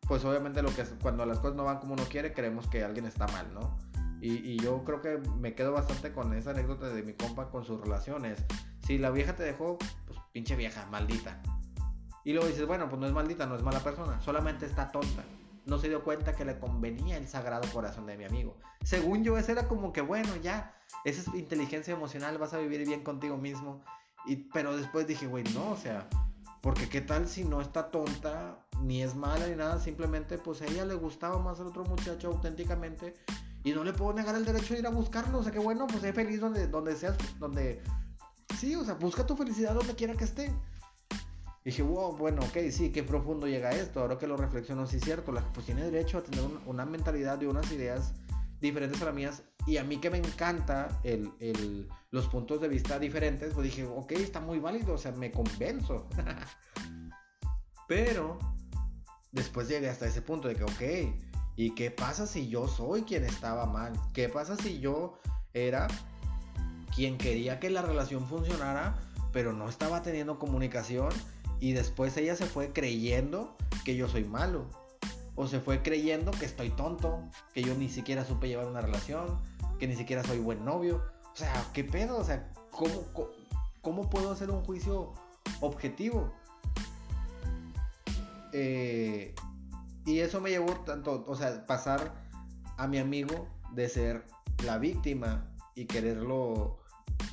pues 0.07 0.25
obviamente 0.25 0.63
lo 0.63 0.75
que 0.75 0.85
cuando 1.03 1.27
las 1.27 1.39
cosas 1.39 1.57
no 1.57 1.65
van 1.65 1.79
como 1.79 1.95
uno 1.95 2.05
quiere, 2.05 2.33
creemos 2.33 2.69
que 2.69 2.85
alguien 2.85 3.07
está 3.07 3.27
mal, 3.29 3.53
¿no? 3.53 3.77
Y, 4.23 4.57
yo 4.61 4.85
creo 4.85 5.01
que 5.01 5.19
me 5.39 5.55
quedo 5.55 5.73
bastante 5.73 6.13
con 6.13 6.35
esa 6.35 6.51
anécdota 6.51 6.89
de 6.89 7.03
mi 7.03 7.15
compa 7.15 7.51
con 7.51 7.65
sus 7.65 7.81
relaciones. 7.81 8.45
Si 8.87 8.99
la 8.99 9.11
vieja 9.11 9.35
te 9.35 9.43
dejó, 9.43 9.79
pues 10.07 10.19
pinche 10.33 10.57
vieja, 10.57 10.87
maldita. 10.87 11.41
Y 12.25 12.33
luego 12.33 12.47
dices, 12.47 12.67
bueno, 12.67 12.89
pues 12.89 13.01
no 13.01 13.07
es 13.07 13.13
maldita, 13.13 13.47
no 13.47 13.57
es 13.57 13.63
mala 13.63 13.81
persona, 13.81 14.21
solamente 14.21 14.67
está 14.67 14.93
tonta. 14.93 15.25
No 15.65 15.79
se 15.79 15.89
dio 15.89 16.05
cuenta 16.05 16.35
que 16.35 16.45
le 16.45 16.59
convenía 16.59 17.17
el 17.17 17.29
sagrado 17.29 17.67
corazón 17.73 18.07
de 18.07 18.17
mi 18.17 18.25
amigo. 18.25 18.59
Según 18.85 19.25
yo, 19.25 19.39
ese 19.39 19.53
era 19.53 19.69
como 19.69 19.93
que, 19.93 20.03
bueno, 20.03 20.37
ya, 20.43 20.75
esa 21.05 21.21
es 21.23 21.35
inteligencia 21.35 21.95
emocional, 21.95 22.37
vas 22.39 22.53
a 22.53 22.59
vivir 22.59 22.87
bien 22.87 23.03
contigo 23.03 23.37
mismo 23.39 23.83
y, 24.27 24.37
pero 24.37 24.77
después 24.77 25.07
dije, 25.07 25.27
güey, 25.27 25.45
no, 25.55 25.71
o 25.71 25.77
sea, 25.77 26.07
porque 26.61 26.89
qué 26.89 27.01
tal 27.01 27.27
si 27.27 27.45
no 27.45 27.61
está 27.61 27.91
tonta, 27.91 28.67
ni 28.83 29.03
es 29.03 29.15
mala 29.15 29.47
ni 29.47 29.57
nada, 29.57 29.79
simplemente 29.79 30.39
pues 30.39 30.61
a 30.63 30.67
ella 30.67 30.85
le 30.85 30.95
gustaba 30.95 31.39
más 31.39 31.61
al 31.61 31.69
otro 31.69 31.85
muchacho 31.85 32.29
auténticamente 32.29 33.15
y 33.63 33.73
no 33.73 33.85
le 33.85 33.93
puedo 33.93 34.13
negar 34.13 34.35
el 34.35 34.45
derecho 34.45 34.75
de 34.75 34.81
ir 34.81 34.87
a 34.87 34.91
buscarlo, 34.91 35.39
o 35.39 35.43
sea, 35.43 35.53
que 35.53 35.59
bueno, 35.59 35.87
pues 35.87 36.03
sé 36.03 36.13
feliz 36.13 36.41
donde, 36.41 36.67
donde 36.67 36.97
seas, 36.97 37.17
donde... 37.39 37.83
Sí, 38.59 38.75
o 38.75 38.85
sea, 38.85 38.95
busca 38.95 39.27
tu 39.27 39.37
felicidad 39.37 39.75
donde 39.75 39.95
quiera 39.95 40.15
que 40.15 40.25
esté. 40.25 40.53
dije, 41.65 41.83
wow, 41.83 42.17
bueno, 42.17 42.43
ok, 42.43 42.71
sí, 42.71 42.91
qué 42.91 43.03
profundo 43.03 43.47
llega 43.47 43.71
esto. 43.71 44.01
Ahora 44.01 44.19
que 44.19 44.27
lo 44.27 44.37
reflexiono, 44.37 44.87
sí 44.87 44.97
es 44.97 45.05
cierto, 45.05 45.33
la, 45.33 45.41
pues 45.53 45.67
tiene 45.67 45.85
derecho 45.85 46.19
a 46.19 46.23
tener 46.23 46.45
una 46.67 46.85
mentalidad 46.85 47.41
y 47.41 47.47
unas 47.47 47.71
ideas 47.71 48.13
diferentes 48.61 49.01
a 49.01 49.07
las 49.07 49.15
mías 49.15 49.43
y 49.67 49.77
a 49.77 49.85
mí 49.85 49.99
que 49.99 50.11
me 50.11 50.19
encanta 50.19 51.01
el, 51.05 51.89
los 52.11 52.27
puntos 52.29 52.61
de 52.61 52.69
vista 52.69 52.99
diferentes, 52.99 53.53
pues 53.53 53.65
dije, 53.65 53.87
ok, 53.87 54.13
está 54.13 54.41
muy 54.41 54.59
válido, 54.59 54.95
o 54.95 54.99
sea, 54.99 55.13
me 55.13 55.31
convenzo. 55.31 56.09
Pero 57.89 58.39
después 59.33 59.69
llegué 59.69 59.89
hasta 59.89 60.07
ese 60.07 60.23
punto 60.23 60.49
de 60.49 60.57
que, 60.57 60.65
ok, 60.65 61.30
¿y 61.61 61.73
qué 61.73 61.91
pasa 61.91 62.27
si 62.27 62.49
yo 62.49 62.67
soy 62.69 63.03
quien 63.03 63.23
estaba 63.23 63.67
mal? 63.67 63.93
¿Qué 64.15 64.31
pasa 64.31 64.57
si 64.57 64.81
yo 64.81 65.19
era 65.53 65.89
quien 66.97 67.19
quería 67.19 67.61
que 67.61 67.69
la 67.69 67.83
relación 67.83 68.27
funcionara, 68.27 68.99
pero 69.31 69.53
no 69.53 69.69
estaba 69.69 70.01
teniendo 70.01 70.39
comunicación? 70.39 71.11
Y 71.61 71.73
después 71.73 72.17
ella 72.17 72.35
se 72.35 72.47
fue 72.47 72.73
creyendo 72.73 73.59
que 73.85 73.95
yo 73.95 74.09
soy 74.09 74.25
malo 74.25 74.71
o 75.35 75.47
se 75.49 75.61
fue 75.61 75.83
creyendo 75.83 76.31
que 76.31 76.47
estoy 76.47 76.71
tonto, 76.71 77.29
que 77.53 77.63
yo 77.63 77.75
ni 77.75 77.91
siquiera 77.91 78.25
supe 78.25 78.49
llevar 78.49 78.67
una 78.67 78.81
relación, 78.81 79.39
que 79.79 79.87
ni 79.87 79.97
siquiera 79.97 80.25
soy 80.25 80.39
buen 80.39 80.65
novio. 80.65 81.05
O 81.31 81.37
sea, 81.37 81.53
¿qué 81.75 81.85
pedo? 81.85 82.17
O 82.17 82.25
sea, 82.25 82.51
¿cómo, 82.71 84.09
puedo 84.09 84.33
hacer 84.33 84.51
un 84.51 84.65
juicio 84.65 85.13
objetivo? 85.61 86.33
Eh, 88.55 89.35
y 90.05 90.21
eso 90.21 90.41
me 90.41 90.51
llevó 90.51 90.75
tanto, 90.85 91.25
o 91.27 91.37
sea, 91.37 91.67
pasar 91.67 92.13
a 92.77 92.87
mi 92.87 92.99
amigo 92.99 93.49
de 93.73 93.89
ser 93.89 94.27
la 94.65 94.79
víctima 94.79 95.47
y 95.75 95.87
quererlo, 95.87 96.81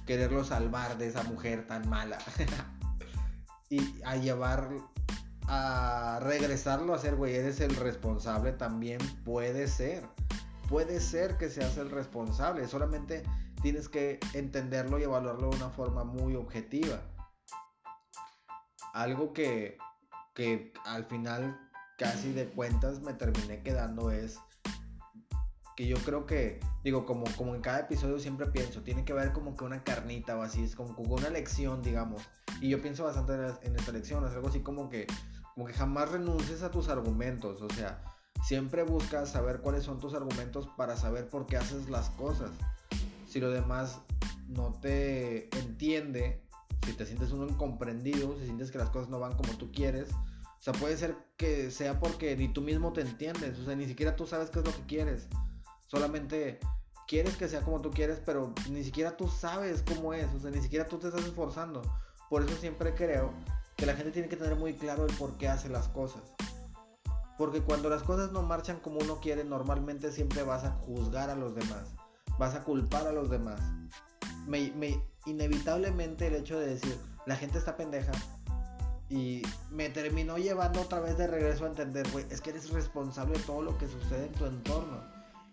quererlo 0.06 0.44
salvar 0.44 0.98
de 0.98 1.08
esa 1.08 1.24
mujer 1.24 1.68
tan 1.68 1.88
mala. 1.90 2.18
y 3.70 4.02
a 4.04 4.16
llevar 4.16 4.70
a 5.48 6.20
regresarlo 6.22 6.94
a 6.94 7.00
ser, 7.00 7.16
güey, 7.16 7.36
eres 7.36 7.62
el 7.62 7.76
responsable 7.76 8.52
también 8.52 9.00
puede 9.24 9.68
ser. 9.68 10.06
Puede 10.70 11.00
ser 11.00 11.38
que 11.38 11.50
seas 11.50 11.78
el 11.78 11.90
responsable, 11.90 12.68
solamente 12.68 13.24
tienes 13.62 13.88
que 13.88 14.20
entenderlo 14.34 15.00
y 15.00 15.04
evaluarlo 15.04 15.50
de 15.50 15.56
una 15.56 15.70
forma 15.70 16.04
muy 16.04 16.36
objetiva. 16.36 17.02
Algo 18.94 19.32
que, 19.32 19.78
que 20.34 20.74
al 20.86 21.06
final 21.06 21.67
casi 21.98 22.32
de 22.32 22.46
cuentas 22.46 23.02
me 23.02 23.14
terminé 23.14 23.62
quedando 23.64 24.12
es 24.12 24.40
que 25.76 25.88
yo 25.88 25.98
creo 25.98 26.26
que, 26.26 26.60
digo, 26.84 27.06
como, 27.06 27.26
como 27.36 27.54
en 27.54 27.62
cada 27.62 27.82
episodio 27.82 28.18
siempre 28.18 28.48
pienso, 28.48 28.82
tiene 28.82 29.06
que 29.06 29.12
haber 29.12 29.32
como 29.32 29.56
que 29.56 29.64
una 29.64 29.84
carnita 29.84 30.36
o 30.36 30.42
así, 30.42 30.64
es 30.64 30.76
como, 30.76 30.96
una 31.04 31.30
lección, 31.30 31.84
digamos. 31.84 32.24
Y 32.62 32.70
yo 32.70 32.82
pienso 32.82 33.04
bastante 33.04 33.34
en, 33.62 33.76
esta 33.76 33.92
lección, 33.92 34.26
es 34.26 34.34
algo 34.34 34.48
así 34.48 34.62
como 34.62 34.90
que 34.90 35.06
como 35.54 35.66
que 35.66 35.74
jamás 35.74 36.12
renuncies 36.12 36.62
a 36.62 36.70
tus 36.70 36.88
argumentos, 36.88 37.64
o 37.64 37.70
sea, 37.70 38.04
siempre 38.44 38.84
buscas 38.84 39.32
saber 39.32 39.62
cuáles 39.62 39.84
son 39.84 40.00
tus 40.00 40.14
argumentos 40.14 40.68
para 40.78 40.96
saber 40.96 41.30
por 41.30 41.48
qué 41.48 41.58
haces 41.58 41.90
las 41.90 42.12
cosas. 42.12 42.52
Si 43.28 43.40
lo 43.40 43.50
demás 43.50 44.00
no 44.48 44.74
te 44.80 45.50
entiende, 45.58 46.44
si 46.86 46.94
te 46.94 47.08
sientes 47.08 47.32
uno 47.32 47.48
incomprendido, 47.48 48.38
si 48.38 48.46
sientes 48.46 48.72
que 48.72 48.78
las 48.78 48.92
cosas 48.92 49.10
no 49.10 49.20
van 49.20 49.36
como 49.36 49.58
tú 49.58 49.72
quieres, 49.72 50.10
o 50.58 50.62
sea, 50.62 50.74
puede 50.74 50.98
ser 50.98 51.16
que 51.38 51.72
sea 51.72 52.00
porque 52.00 52.36
ni 52.36 52.50
tú 52.50 52.62
mismo 52.62 52.94
te 52.94 53.02
entiendes, 53.02 53.58
o 53.60 53.66
sea, 53.66 53.76
ni 53.76 53.86
siquiera 53.86 54.16
tú 54.16 54.26
sabes 54.26 54.50
qué 54.50 54.60
es 54.60 54.66
lo 54.66 54.74
que 54.74 54.86
quieres. 54.86 55.28
Solamente 55.88 56.60
quieres 57.08 57.38
que 57.38 57.48
sea 57.48 57.62
como 57.62 57.82
tú 57.82 57.92
quieres, 57.92 58.22
pero 58.26 58.54
ni 58.70 58.84
siquiera 58.84 59.16
tú 59.16 59.28
sabes 59.28 59.84
cómo 59.84 60.14
es, 60.14 60.28
o 60.34 60.40
sea, 60.40 60.52
ni 60.52 60.62
siquiera 60.62 60.88
tú 60.88 60.98
te 60.98 61.08
estás 61.08 61.24
esforzando. 61.24 61.82
Por 62.30 62.44
eso 62.44 62.56
siempre 62.58 62.94
creo 62.94 63.32
que 63.78 63.86
la 63.86 63.94
gente 63.94 64.12
tiene 64.12 64.28
que 64.28 64.36
tener 64.36 64.56
muy 64.58 64.74
claro 64.74 65.06
el 65.06 65.16
por 65.16 65.38
qué 65.38 65.48
hace 65.48 65.70
las 65.70 65.88
cosas. 65.88 66.22
Porque 67.38 67.62
cuando 67.62 67.90
las 67.90 68.04
cosas 68.04 68.32
no 68.32 68.42
marchan 68.42 68.80
como 68.80 69.00
uno 69.00 69.20
quiere, 69.20 69.44
normalmente 69.44 70.12
siempre 70.12 70.42
vas 70.44 70.64
a 70.64 70.72
juzgar 70.72 71.30
a 71.30 71.36
los 71.36 71.54
demás, 71.54 71.94
vas 72.40 72.56
a 72.56 72.64
culpar 72.64 73.08
a 73.08 73.12
los 73.12 73.30
demás. 73.30 73.62
Me, 74.48 74.74
inevitablemente 75.26 76.28
el 76.28 76.36
hecho 76.36 76.60
de 76.60 76.68
decir, 76.68 76.98
la 77.26 77.36
gente 77.36 77.60
está 77.60 77.78
pendeja, 77.78 78.12
y 79.10 79.42
me 79.72 79.90
terminó 79.90 80.38
llevando 80.38 80.82
otra 80.82 81.00
vez 81.00 81.18
de 81.18 81.28
regreso 81.28 81.66
a 81.66 81.70
entender, 81.70 82.10
güey, 82.12 82.26
es 82.30 82.42
que 82.42 82.50
eres 82.50 82.70
responsable 82.72 83.38
de 83.38 83.44
todo 83.44 83.62
lo 83.62 83.78
que 83.78 83.88
sucede 83.88 84.26
en 84.26 84.34
tu 84.34 84.46
entorno. 84.46 85.02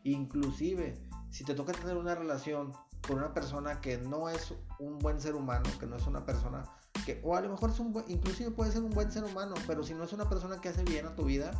Inclusive, 0.02 1.00
si 1.30 1.44
te 1.44 1.54
toca 1.54 1.72
tener 1.72 1.96
una 1.96 2.14
relación 2.14 2.72
con 3.06 3.18
una 3.18 3.32
persona 3.32 3.80
que 3.80 3.98
no 3.98 4.28
es 4.28 4.54
un 4.78 4.98
buen 4.98 5.20
ser 5.20 5.34
humano, 5.34 5.68
que 5.78 5.86
no 5.86 5.96
es 5.96 6.06
una 6.06 6.24
persona 6.24 6.64
que, 7.06 7.20
o 7.22 7.36
a 7.36 7.40
lo 7.40 7.50
mejor 7.50 7.70
es 7.70 7.78
un 7.78 7.92
buen, 7.92 8.04
inclusive 8.10 8.50
puede 8.50 8.72
ser 8.72 8.82
un 8.82 8.90
buen 8.90 9.12
ser 9.12 9.24
humano, 9.24 9.54
pero 9.66 9.84
si 9.84 9.94
no 9.94 10.04
es 10.04 10.12
una 10.12 10.28
persona 10.28 10.60
que 10.60 10.70
hace 10.70 10.82
bien 10.84 11.06
a 11.06 11.14
tu 11.14 11.24
vida, 11.24 11.52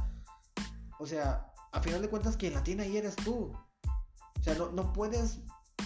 o 0.98 1.06
sea, 1.06 1.52
a 1.72 1.80
final 1.80 2.02
de 2.02 2.08
cuentas 2.08 2.36
quien 2.36 2.54
la 2.54 2.62
tiene 2.62 2.84
ahí 2.84 2.96
eres 2.96 3.16
tú. 3.16 3.52
O 4.38 4.42
sea, 4.42 4.54
no, 4.54 4.72
no 4.72 4.92
puedes 4.92 5.40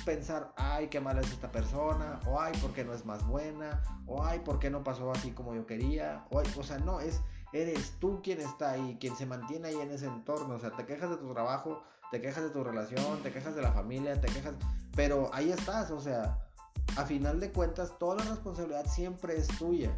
pensar, 0.04 0.52
ay, 0.56 0.88
qué 0.88 1.00
mala 1.00 1.20
es 1.20 1.30
esta 1.30 1.50
persona, 1.50 2.20
o 2.26 2.40
ay, 2.40 2.52
¿por 2.61 2.72
qué 2.72 2.84
no 2.84 2.92
es 2.94 3.04
más 3.04 3.26
buena? 3.26 3.82
O 4.06 4.24
ay, 4.24 4.40
¿por 4.40 4.58
qué 4.58 4.70
no 4.70 4.84
pasó 4.84 5.11
así 5.11 5.32
como 5.32 5.54
yo 5.54 5.66
quería? 5.66 6.24
O, 6.30 6.38
o 6.38 6.62
sea, 6.62 6.78
no, 6.78 7.00
es, 7.00 7.20
eres 7.52 7.92
tú 7.98 8.20
quien 8.22 8.40
está 8.40 8.72
ahí, 8.72 8.96
quien 9.00 9.16
se 9.16 9.26
mantiene 9.26 9.68
ahí 9.68 9.76
en 9.76 9.90
ese 9.90 10.06
entorno. 10.06 10.54
O 10.54 10.58
sea, 10.58 10.70
te 10.70 10.87
quejas 10.87 11.11
de 11.11 11.16
tu 11.16 11.32
trabajo, 11.32 11.82
te 12.11 12.20
quejas 12.20 12.44
de 12.44 12.50
tu 12.50 12.64
relación, 12.64 13.22
te 13.22 13.32
quejas 13.32 13.54
de 13.54 13.62
la 13.62 13.72
familia, 13.72 14.20
te 14.20 14.28
quejas, 14.28 14.54
pero 14.94 15.30
ahí 15.32 15.50
estás, 15.50 15.90
o 15.90 16.00
sea, 16.00 16.38
a 16.96 17.04
final 17.04 17.40
de 17.40 17.52
cuentas 17.52 17.98
toda 17.98 18.16
la 18.16 18.30
responsabilidad 18.30 18.87
siempre 18.87 19.37
es 19.37 19.48
tuya. 19.58 19.96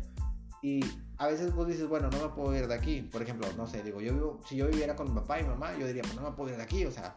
Y 0.62 0.84
a 1.16 1.26
veces 1.26 1.54
vos 1.54 1.66
dices, 1.66 1.88
bueno, 1.88 2.10
no 2.10 2.18
me 2.18 2.28
puedo 2.28 2.54
ir 2.54 2.68
de 2.68 2.74
aquí. 2.74 3.02
Por 3.02 3.22
ejemplo, 3.22 3.48
no 3.56 3.66
sé, 3.66 3.82
digo, 3.82 4.00
yo 4.00 4.12
vivo, 4.12 4.40
si 4.46 4.56
yo 4.56 4.66
viviera 4.68 4.94
con 4.94 5.08
mi 5.08 5.20
papá 5.20 5.40
y 5.40 5.44
mamá, 5.44 5.74
yo 5.78 5.86
diría, 5.86 6.02
pues 6.02 6.14
no 6.14 6.22
me 6.22 6.32
puedo 6.32 6.50
ir 6.50 6.56
de 6.56 6.62
aquí. 6.62 6.84
O 6.84 6.90
sea, 6.90 7.16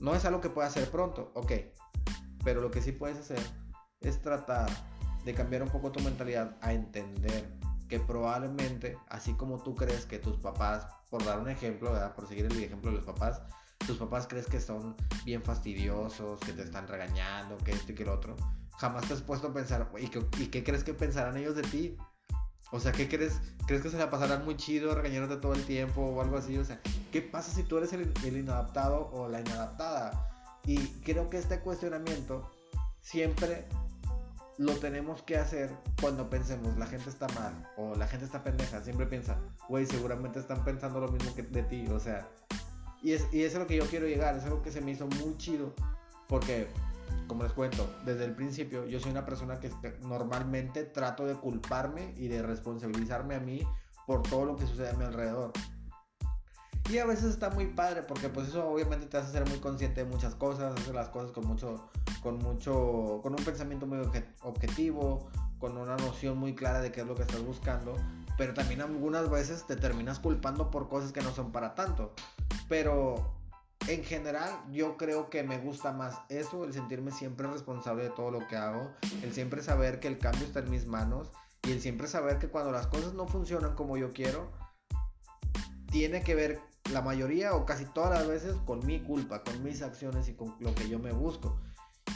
no 0.00 0.14
es 0.14 0.24
algo 0.24 0.40
que 0.40 0.48
pueda 0.48 0.68
hacer 0.68 0.90
pronto, 0.90 1.32
ok. 1.34 1.52
Pero 2.44 2.60
lo 2.60 2.70
que 2.70 2.82
sí 2.82 2.92
puedes 2.92 3.18
hacer 3.18 3.40
es 4.00 4.20
tratar 4.20 4.68
de 5.24 5.34
cambiar 5.34 5.62
un 5.62 5.70
poco 5.70 5.92
tu 5.92 6.00
mentalidad 6.00 6.56
a 6.60 6.72
entender 6.72 7.48
que 7.88 8.00
probablemente, 8.00 8.96
así 9.08 9.34
como 9.34 9.62
tú 9.62 9.74
crees 9.74 10.06
que 10.06 10.18
tus 10.18 10.36
papás, 10.38 10.86
por 11.10 11.24
dar 11.24 11.38
un 11.38 11.48
ejemplo, 11.48 11.92
por 12.16 12.26
seguir 12.26 12.46
el 12.46 12.62
ejemplo 12.62 12.90
de 12.90 12.96
los 12.96 13.04
papás, 13.04 13.42
tus 13.86 13.98
papás 13.98 14.26
crees 14.26 14.46
que 14.46 14.60
son 14.60 14.96
bien 15.24 15.42
fastidiosos, 15.42 16.40
que 16.40 16.52
te 16.52 16.62
están 16.62 16.88
regañando, 16.88 17.58
que 17.58 17.72
esto 17.72 17.92
y 17.92 17.94
que 17.94 18.04
el 18.04 18.08
otro, 18.08 18.34
jamás 18.78 19.06
te 19.06 19.14
has 19.14 19.20
puesto 19.20 19.48
a 19.48 19.52
pensar, 19.52 19.90
¿y 19.98 20.08
qué, 20.08 20.64
crees 20.64 20.84
que 20.84 20.94
pensarán 20.94 21.36
ellos 21.36 21.54
de 21.54 21.62
ti? 21.62 21.96
O 22.70 22.80
sea, 22.80 22.92
¿qué 22.92 23.06
crees? 23.06 23.38
¿Crees 23.66 23.82
que 23.82 23.90
se 23.90 23.98
la 23.98 24.08
pasarán 24.08 24.46
muy 24.46 24.56
chido 24.56 24.94
regañándote 24.94 25.38
todo 25.42 25.52
el 25.52 25.64
tiempo 25.66 26.00
o 26.00 26.22
algo 26.22 26.38
así? 26.38 26.56
O 26.56 26.64
sea, 26.64 26.80
¿qué 27.12 27.20
pasa 27.20 27.52
si 27.52 27.62
tú 27.62 27.76
eres 27.76 27.92
el 27.92 28.36
inadaptado 28.36 29.10
o 29.12 29.28
la 29.28 29.40
inadaptada? 29.40 30.31
Y 30.64 30.78
creo 31.04 31.28
que 31.28 31.38
este 31.38 31.60
cuestionamiento 31.60 32.50
siempre 33.00 33.66
lo 34.58 34.74
tenemos 34.76 35.22
que 35.22 35.36
hacer 35.36 35.70
cuando 36.00 36.28
pensemos 36.28 36.76
la 36.78 36.86
gente 36.86 37.08
está 37.08 37.26
mal 37.28 37.68
o 37.76 37.94
la 37.96 38.06
gente 38.06 38.24
está 38.24 38.44
pendeja. 38.44 38.80
Siempre 38.82 39.06
piensa, 39.06 39.38
güey, 39.68 39.86
seguramente 39.86 40.38
están 40.38 40.64
pensando 40.64 41.00
lo 41.00 41.08
mismo 41.08 41.34
que 41.34 41.42
de 41.42 41.62
ti. 41.64 41.86
O 41.88 41.98
sea, 41.98 42.28
y 43.02 43.12
es, 43.12 43.26
y 43.32 43.42
es 43.42 43.54
lo 43.54 43.66
que 43.66 43.76
yo 43.76 43.86
quiero 43.86 44.06
llegar, 44.06 44.36
es 44.36 44.44
algo 44.44 44.62
que 44.62 44.70
se 44.70 44.80
me 44.80 44.92
hizo 44.92 45.06
muy 45.06 45.36
chido, 45.36 45.74
porque, 46.28 46.68
como 47.26 47.42
les 47.42 47.52
cuento, 47.52 47.92
desde 48.04 48.24
el 48.24 48.34
principio 48.34 48.86
yo 48.86 49.00
soy 49.00 49.10
una 49.10 49.26
persona 49.26 49.58
que 49.58 49.70
normalmente 50.02 50.84
trato 50.84 51.26
de 51.26 51.34
culparme 51.34 52.14
y 52.16 52.28
de 52.28 52.42
responsabilizarme 52.42 53.34
a 53.34 53.40
mí 53.40 53.66
por 54.06 54.22
todo 54.22 54.44
lo 54.44 54.56
que 54.56 54.66
sucede 54.66 54.90
a 54.90 54.94
mi 54.94 55.04
alrededor. 55.04 55.52
Y 56.90 56.98
a 56.98 57.06
veces 57.06 57.26
está 57.26 57.50
muy 57.50 57.66
padre 57.66 58.02
porque 58.02 58.28
pues 58.28 58.48
eso 58.48 58.68
obviamente 58.68 59.06
te 59.06 59.16
hace 59.16 59.32
ser 59.32 59.48
muy 59.48 59.58
consciente 59.58 60.04
de 60.04 60.10
muchas 60.10 60.34
cosas, 60.34 60.78
hacer 60.78 60.94
las 60.94 61.08
cosas 61.08 61.30
con 61.32 61.46
mucho, 61.46 61.88
con 62.22 62.38
mucho, 62.38 63.20
con 63.22 63.32
un 63.32 63.44
pensamiento 63.44 63.86
muy 63.86 63.98
objetivo, 64.42 65.28
con 65.58 65.76
una 65.76 65.96
noción 65.96 66.38
muy 66.38 66.54
clara 66.54 66.80
de 66.80 66.90
qué 66.90 67.02
es 67.02 67.06
lo 67.06 67.14
que 67.14 67.22
estás 67.22 67.42
buscando 67.44 67.94
pero 68.36 68.54
también 68.54 68.80
algunas 68.80 69.30
veces 69.30 69.64
te 69.66 69.76
terminas 69.76 70.18
culpando 70.18 70.70
por 70.70 70.88
cosas 70.88 71.12
que 71.12 71.20
no 71.20 71.32
son 71.32 71.52
para 71.52 71.74
tanto. 71.74 72.12
Pero 72.68 73.34
en 73.88 74.04
general 74.04 74.50
yo 74.72 74.96
creo 74.96 75.28
que 75.28 75.42
me 75.42 75.58
gusta 75.58 75.92
más 75.92 76.18
eso, 76.28 76.64
el 76.64 76.72
sentirme 76.72 77.10
siempre 77.10 77.46
responsable 77.46 78.04
de 78.04 78.10
todo 78.10 78.30
lo 78.30 78.46
que 78.46 78.56
hago, 78.56 78.90
el 79.22 79.32
siempre 79.32 79.62
saber 79.62 80.00
que 80.00 80.08
el 80.08 80.18
cambio 80.18 80.44
está 80.44 80.60
en 80.60 80.70
mis 80.70 80.86
manos 80.86 81.30
y 81.64 81.72
el 81.72 81.80
siempre 81.80 82.08
saber 82.08 82.38
que 82.38 82.48
cuando 82.48 82.72
las 82.72 82.86
cosas 82.86 83.14
no 83.14 83.26
funcionan 83.26 83.74
como 83.74 83.96
yo 83.96 84.12
quiero, 84.12 84.50
tiene 85.90 86.22
que 86.22 86.34
ver 86.34 86.60
la 86.90 87.02
mayoría 87.02 87.54
o 87.54 87.64
casi 87.64 87.84
todas 87.84 88.10
las 88.10 88.26
veces 88.26 88.56
con 88.64 88.84
mi 88.86 89.00
culpa, 89.00 89.42
con 89.42 89.62
mis 89.62 89.82
acciones 89.82 90.28
y 90.28 90.34
con 90.34 90.56
lo 90.60 90.74
que 90.74 90.88
yo 90.88 90.98
me 90.98 91.12
busco. 91.12 91.56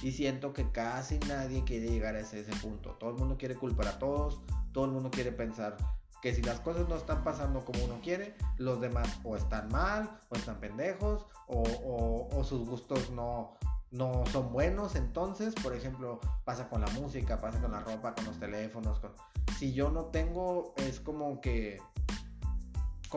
Y 0.03 0.13
siento 0.13 0.53
que 0.53 0.71
casi 0.71 1.19
nadie 1.21 1.65
quiere 1.65 1.89
llegar 1.89 2.17
a 2.17 2.21
ese, 2.21 2.43
punto. 2.61 2.91
Todo 2.99 3.11
el 3.11 3.17
mundo 3.17 3.37
quiere 3.39 3.55
culpar 3.55 3.89
a 3.89 3.99
todos, 3.99 4.41
todo 4.73 4.85
el 4.85 4.91
mundo 4.91 5.11
quiere 5.11 5.33
pensar 5.33 5.77
que 6.21 6.35
si 6.35 6.43
las 6.43 6.61
cosas 6.61 6.89
no 6.89 6.97
están 6.97 7.23
pasando 7.23 7.65
como 7.65 7.85
uno 7.85 8.01
quiere, 8.03 8.35
los 8.59 8.81
demás 8.81 9.09
o 9.23 9.37
están 9.37 9.69
mal, 9.71 10.19
o 10.29 10.35
están 10.35 10.59
pendejos, 10.59 11.25
o, 11.47 12.43
sus 12.45 12.67
gustos 12.69 13.11
no, 13.11 13.55
no 13.91 14.25
son 14.33 14.53
buenos. 14.53 14.97
Entonces, 14.97 15.55
por 15.55 15.75
ejemplo, 15.75 16.21
pasa 16.45 16.69
con 16.69 16.81
la 16.81 16.89
música, 16.89 17.41
pasa 17.41 17.61
con 17.61 17.73
la 17.73 17.81
ropa, 17.81 18.15
con 18.15 18.25
los 18.25 18.39
teléfonos. 18.39 18.99
Con... 18.99 19.13
Si 19.59 19.73
yo 19.73 19.91
no 19.91 20.07
tengo, 20.07 20.75
es 20.77 21.01
como 21.01 21.41
que, 21.41 21.81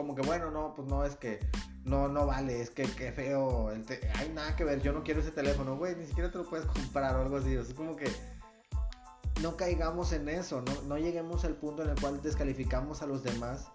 como 0.00 0.14
que 0.14 0.22
bueno, 0.22 0.50
no, 0.50 0.74
pues 0.74 0.88
no 0.88 1.04
es 1.04 1.16
que 1.16 1.38
no, 1.84 2.08
no 2.08 2.26
vale, 2.26 2.60
es 2.60 2.70
que 2.70 2.82
qué 2.82 3.12
feo, 3.12 3.68
hay 3.68 4.28
nada 4.34 4.56
que 4.56 4.64
ver, 4.64 4.80
yo 4.80 4.92
no 4.92 5.02
quiero 5.02 5.20
ese 5.20 5.30
teléfono, 5.30 5.76
güey, 5.76 5.94
ni 5.96 6.06
siquiera 6.06 6.30
te 6.30 6.38
lo 6.38 6.48
puedes 6.48 6.66
comprar 6.66 7.16
o 7.16 7.22
algo 7.22 7.36
así, 7.36 7.54
es 7.54 7.74
como 7.74 7.96
que 7.96 8.10
no 9.42 9.56
caigamos 9.56 10.12
en 10.12 10.28
eso, 10.28 10.62
no, 10.62 10.72
no 10.82 10.98
lleguemos 10.98 11.44
al 11.44 11.54
punto 11.54 11.82
en 11.82 11.90
el 11.90 12.00
cual 12.00 12.22
descalificamos 12.22 13.02
a 13.02 13.06
los 13.06 13.22
demás 13.22 13.68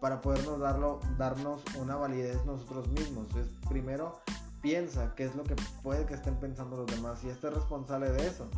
para 0.00 0.20
podernos 0.20 0.60
darlo, 0.60 1.00
darnos 1.16 1.62
una 1.76 1.96
validez 1.96 2.44
nosotros 2.44 2.88
mismos. 2.88 3.26
Es, 3.36 3.48
primero, 3.68 4.20
piensa 4.60 5.14
qué 5.16 5.24
es 5.24 5.34
lo 5.34 5.44
que 5.44 5.56
puede 5.82 6.06
que 6.06 6.14
estén 6.14 6.36
pensando 6.36 6.76
los 6.76 6.86
demás 6.86 7.22
y 7.24 7.28
esté 7.28 7.50
responsable 7.50 8.10
de 8.10 8.26
eso. 8.26 8.48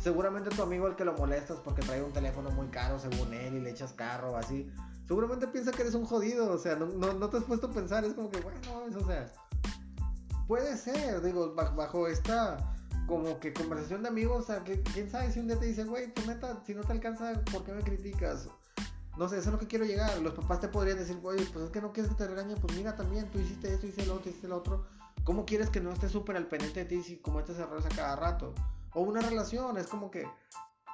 Seguramente 0.00 0.50
tu 0.50 0.62
amigo 0.62 0.86
el 0.88 0.96
que 0.96 1.04
lo 1.04 1.12
molestas 1.14 1.58
porque 1.58 1.82
trae 1.82 2.02
un 2.02 2.12
teléfono 2.12 2.50
muy 2.50 2.68
caro 2.68 2.98
según 2.98 3.34
él 3.34 3.54
y 3.54 3.60
le 3.60 3.70
echas 3.70 3.92
carro 3.92 4.32
o 4.32 4.36
así, 4.36 4.70
seguramente 5.06 5.46
piensa 5.48 5.72
que 5.72 5.82
eres 5.82 5.94
un 5.94 6.06
jodido, 6.06 6.50
o 6.50 6.58
sea, 6.58 6.76
no, 6.76 6.86
no, 6.86 7.28
te 7.28 7.36
has 7.36 7.44
puesto 7.44 7.66
a 7.66 7.70
pensar, 7.70 8.04
es 8.04 8.14
como 8.14 8.30
que, 8.30 8.40
bueno, 8.40 8.58
o 8.96 9.06
sea, 9.06 9.30
puede 10.46 10.76
ser, 10.76 11.20
digo, 11.22 11.54
bajo 11.54 12.08
esta 12.08 12.56
como 13.06 13.40
que 13.40 13.52
conversación 13.52 14.02
de 14.02 14.08
amigos, 14.08 14.44
o 14.44 14.46
sea, 14.46 14.64
que 14.64 14.82
quién 14.82 15.10
sabe 15.10 15.32
si 15.32 15.40
un 15.40 15.48
día 15.48 15.58
te 15.58 15.66
dicen, 15.66 15.88
güey, 15.88 16.14
pues 16.14 16.28
neta, 16.28 16.62
si 16.64 16.74
no 16.74 16.82
te 16.82 16.92
alcanza, 16.92 17.32
¿por 17.52 17.64
qué 17.64 17.72
me 17.72 17.82
criticas? 17.82 18.48
No 19.18 19.28
sé, 19.28 19.38
eso 19.38 19.48
es 19.48 19.52
lo 19.52 19.58
que 19.58 19.66
quiero 19.66 19.84
llegar. 19.84 20.16
Los 20.20 20.32
papás 20.32 20.60
te 20.60 20.68
podrían 20.68 20.96
decir, 20.96 21.18
oye, 21.24 21.44
pues 21.52 21.64
es 21.66 21.70
que 21.72 21.80
no 21.80 21.92
quieres 21.92 22.12
que 22.12 22.16
te 22.16 22.28
regañen, 22.28 22.56
pues 22.60 22.76
mira 22.76 22.96
también, 22.96 23.28
tú 23.30 23.40
hiciste 23.40 23.74
esto, 23.74 23.86
hiciste 23.86 24.06
lo 24.06 24.14
otro, 24.14 24.30
hiciste 24.30 24.48
lo 24.48 24.56
otro. 24.56 24.86
¿Cómo 25.24 25.44
quieres 25.44 25.70
que 25.70 25.80
no 25.80 25.92
esté 25.92 26.08
súper 26.08 26.36
al 26.36 26.46
pendiente 26.46 26.80
de 26.80 26.86
ti 26.86 27.02
si 27.02 27.16
cometes 27.16 27.58
errores 27.58 27.84
a 27.84 27.88
cada 27.90 28.16
rato? 28.16 28.54
O 28.92 29.02
una 29.02 29.20
relación, 29.20 29.76
es 29.78 29.86
como 29.86 30.10
que 30.10 30.26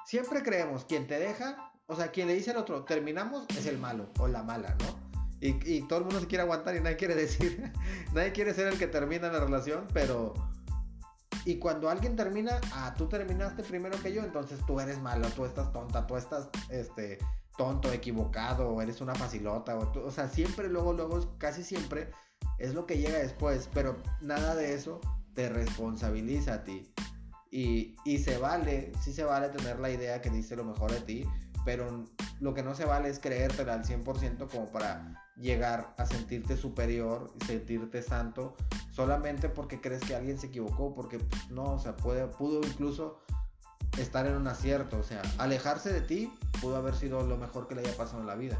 siempre 0.05 0.43
creemos, 0.43 0.85
quien 0.85 1.07
te 1.07 1.19
deja, 1.19 1.71
o 1.87 1.95
sea, 1.95 2.11
quien 2.11 2.27
le 2.27 2.35
dice 2.35 2.51
al 2.51 2.57
otro, 2.57 2.83
terminamos, 2.83 3.45
es 3.57 3.65
el 3.65 3.77
malo 3.77 4.09
o 4.19 4.27
la 4.27 4.43
mala, 4.43 4.75
¿no? 4.79 5.07
Y, 5.39 5.57
y 5.71 5.81
todo 5.87 5.99
el 5.99 6.05
mundo 6.05 6.19
se 6.19 6.27
quiere 6.27 6.43
aguantar 6.43 6.75
y 6.75 6.81
nadie 6.81 6.97
quiere 6.97 7.15
decir, 7.15 7.71
nadie 8.13 8.31
quiere 8.31 8.53
ser 8.53 8.67
el 8.67 8.77
que 8.77 8.87
termina 8.87 9.31
la 9.31 9.39
relación, 9.39 9.87
pero 9.93 10.33
y 11.47 11.59
cuando 11.59 11.89
alguien 11.89 12.17
termina, 12.17 12.59
ah, 12.73 12.93
tú 12.97 13.07
terminaste 13.07 13.63
primero 13.63 13.97
que 14.01 14.11
yo, 14.11 14.21
entonces 14.21 14.59
tú 14.67 14.81
eres 14.81 14.99
malo, 14.99 15.29
tú 15.29 15.45
estás 15.45 15.71
tonta, 15.71 16.05
tú 16.05 16.17
estás 16.17 16.49
este, 16.69 17.19
tonto, 17.57 17.93
equivocado, 17.93 18.81
eres 18.81 18.99
una 18.99 19.15
facilota, 19.15 19.77
o, 19.77 20.05
o 20.05 20.11
sea, 20.11 20.27
siempre, 20.27 20.67
luego, 20.67 20.91
luego, 20.91 21.37
casi 21.37 21.63
siempre 21.63 22.11
es 22.59 22.73
lo 22.73 22.85
que 22.85 22.97
llega 22.97 23.19
después, 23.19 23.69
pero 23.73 23.95
nada 24.19 24.55
de 24.55 24.73
eso 24.73 24.99
te 25.35 25.47
responsabiliza 25.47 26.55
a 26.55 26.63
ti. 26.65 26.91
Y, 27.51 27.95
se 28.19 28.37
vale, 28.37 28.91
sí 29.01 29.13
se 29.13 29.23
vale 29.23 29.49
tener 29.49 29.79
la 29.79 29.89
idea 29.89 30.21
que 30.21 30.29
dice 30.29 30.55
lo 30.55 30.63
mejor 30.63 30.91
de 30.91 31.01
ti, 31.01 31.25
pero 31.65 32.05
lo 32.39 32.53
que 32.53 32.63
no 32.63 32.75
se 32.75 32.85
vale 32.85 33.09
es 33.09 33.19
creértela 33.19 33.73
al 33.73 33.83
100% 33.83 34.49
como 34.49 34.71
para 34.71 35.23
llegar 35.37 35.93
a 35.97 36.05
sentirte 36.05 36.57
superior 36.57 37.33
y 37.39 37.45
sentirte 37.45 38.01
santo 38.01 38.55
solamente 38.91 39.49
porque 39.49 39.79
crees 39.79 40.01
que 40.03 40.15
alguien 40.15 40.39
se 40.39 40.47
equivocó, 40.47 40.93
porque 40.93 41.19
pues, 41.19 41.49
no, 41.51 41.73
o 41.73 41.79
sea, 41.79 41.95
puede, 41.95 42.27
pudo 42.27 42.61
incluso 42.65 43.21
estar 43.97 44.25
en 44.27 44.35
un 44.35 44.47
acierto, 44.47 44.97
o 44.97 45.03
sea, 45.03 45.21
alejarse 45.37 45.91
de 45.93 46.01
ti 46.01 46.33
pudo 46.61 46.75
haber 46.77 46.95
sido 46.95 47.21
lo 47.25 47.37
mejor 47.37 47.67
que 47.67 47.75
le 47.75 47.81
haya 47.81 47.95
pasado 47.95 48.21
en 48.21 48.27
la 48.27 48.35
vida. 48.35 48.57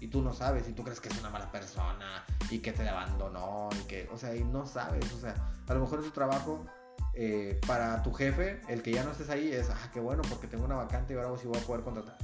Y 0.00 0.08
tú 0.08 0.20
no 0.20 0.32
sabes, 0.32 0.68
y 0.68 0.72
tú 0.72 0.82
crees 0.82 1.00
que 1.00 1.08
es 1.08 1.18
una 1.20 1.30
mala 1.30 1.50
persona, 1.52 2.24
y 2.50 2.58
que 2.58 2.72
te 2.72 2.88
abandonó, 2.88 3.68
y 3.80 3.84
que, 3.86 4.08
o 4.12 4.18
sea, 4.18 4.34
y 4.34 4.42
no 4.42 4.66
sabes, 4.66 5.12
o 5.12 5.20
sea, 5.20 5.34
a 5.66 5.74
lo 5.74 5.80
mejor 5.80 6.00
en 6.00 6.06
tu 6.06 6.10
trabajo, 6.10 6.66
eh, 7.14 7.60
para 7.66 8.02
tu 8.02 8.12
jefe, 8.12 8.60
el 8.68 8.82
que 8.82 8.92
ya 8.92 9.04
no 9.04 9.10
estés 9.12 9.28
ahí 9.30 9.52
es, 9.52 9.68
ah, 9.70 9.90
qué 9.92 10.00
bueno, 10.00 10.22
porque 10.28 10.46
tengo 10.46 10.64
una 10.64 10.76
vacante 10.76 11.14
y 11.14 11.16
ahora 11.16 11.36
sí 11.38 11.46
voy 11.46 11.58
a 11.58 11.62
poder 11.62 11.82
contratar. 11.84 12.16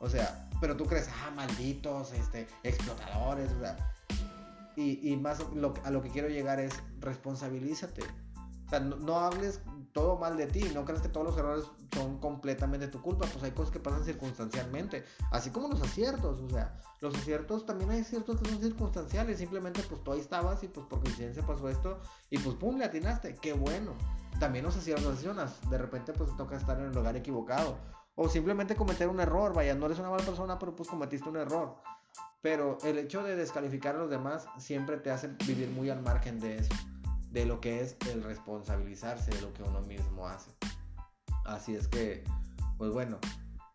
O 0.00 0.08
sea, 0.08 0.48
pero 0.60 0.76
tú 0.76 0.86
crees, 0.86 1.08
ah, 1.08 1.30
malditos, 1.34 2.12
este, 2.12 2.46
explotadores, 2.62 3.50
o 3.52 3.60
sea. 3.60 3.76
Y, 4.76 5.10
y 5.10 5.16
más 5.16 5.38
a 5.84 5.90
lo 5.90 6.02
que 6.02 6.10
quiero 6.10 6.28
llegar 6.28 6.60
es 6.60 6.74
responsabilízate. 7.00 8.02
O 8.66 8.68
sea, 8.68 8.80
no, 8.80 9.18
hables 9.20 9.60
todo 9.92 10.18
mal 10.18 10.36
de 10.36 10.46
ti, 10.46 10.70
no 10.74 10.84
creas 10.84 11.00
que 11.00 11.08
todos 11.08 11.26
los 11.26 11.38
errores 11.38 11.64
son 11.94 12.18
completamente 12.18 12.88
tu 12.88 13.00
culpa, 13.00 13.26
pues 13.26 13.44
hay 13.44 13.52
cosas 13.52 13.72
que 13.72 13.78
pasan 13.78 14.04
circunstancialmente, 14.04 15.04
así 15.30 15.50
como 15.50 15.68
los 15.68 15.80
aciertos, 15.80 16.40
o 16.40 16.50
sea, 16.50 16.76
los 17.00 17.14
aciertos 17.14 17.64
también 17.64 17.90
hay 17.90 18.02
ciertos 18.02 18.40
que 18.40 18.50
son 18.50 18.60
circunstanciales, 18.60 19.38
simplemente 19.38 19.82
pues 19.88 20.02
tú 20.02 20.12
ahí 20.12 20.20
estabas 20.20 20.62
y 20.64 20.68
pues 20.68 20.84
por 20.86 21.00
coincidencia 21.00 21.46
pasó 21.46 21.68
esto 21.68 22.00
y 22.28 22.38
pues 22.38 22.56
pum, 22.56 22.76
le 22.76 22.84
atinaste, 22.84 23.36
qué 23.36 23.52
bueno. 23.52 23.92
También 24.40 24.64
los 24.64 24.76
aciertos 24.76 25.14
accionas, 25.14 25.58
de 25.70 25.78
repente 25.78 26.12
pues 26.12 26.30
te 26.30 26.36
toca 26.36 26.56
estar 26.56 26.78
en 26.78 26.86
el 26.86 26.92
lugar 26.92 27.16
equivocado 27.16 27.78
o 28.16 28.28
simplemente 28.28 28.74
cometer 28.74 29.08
un 29.08 29.20
error, 29.20 29.54
vaya, 29.54 29.74
no 29.74 29.86
eres 29.86 29.98
una 29.98 30.10
mala 30.10 30.24
persona, 30.24 30.58
pero 30.58 30.74
pues 30.74 30.88
cometiste 30.88 31.28
un 31.28 31.36
error. 31.36 31.76
Pero 32.42 32.78
el 32.84 32.98
hecho 32.98 33.22
de 33.22 33.36
descalificar 33.36 33.94
a 33.94 33.98
los 33.98 34.10
demás 34.10 34.46
siempre 34.58 34.98
te 34.98 35.10
hace 35.10 35.28
vivir 35.46 35.70
muy 35.70 35.88
al 35.88 36.02
margen 36.02 36.38
de 36.40 36.58
eso 36.58 36.74
de 37.36 37.44
lo 37.44 37.60
que 37.60 37.82
es 37.82 37.96
el 38.10 38.22
responsabilizarse 38.22 39.30
de 39.30 39.42
lo 39.42 39.52
que 39.52 39.62
uno 39.62 39.82
mismo 39.82 40.26
hace. 40.26 40.50
Así 41.44 41.74
es 41.74 41.86
que, 41.86 42.24
pues 42.78 42.90
bueno, 42.92 43.18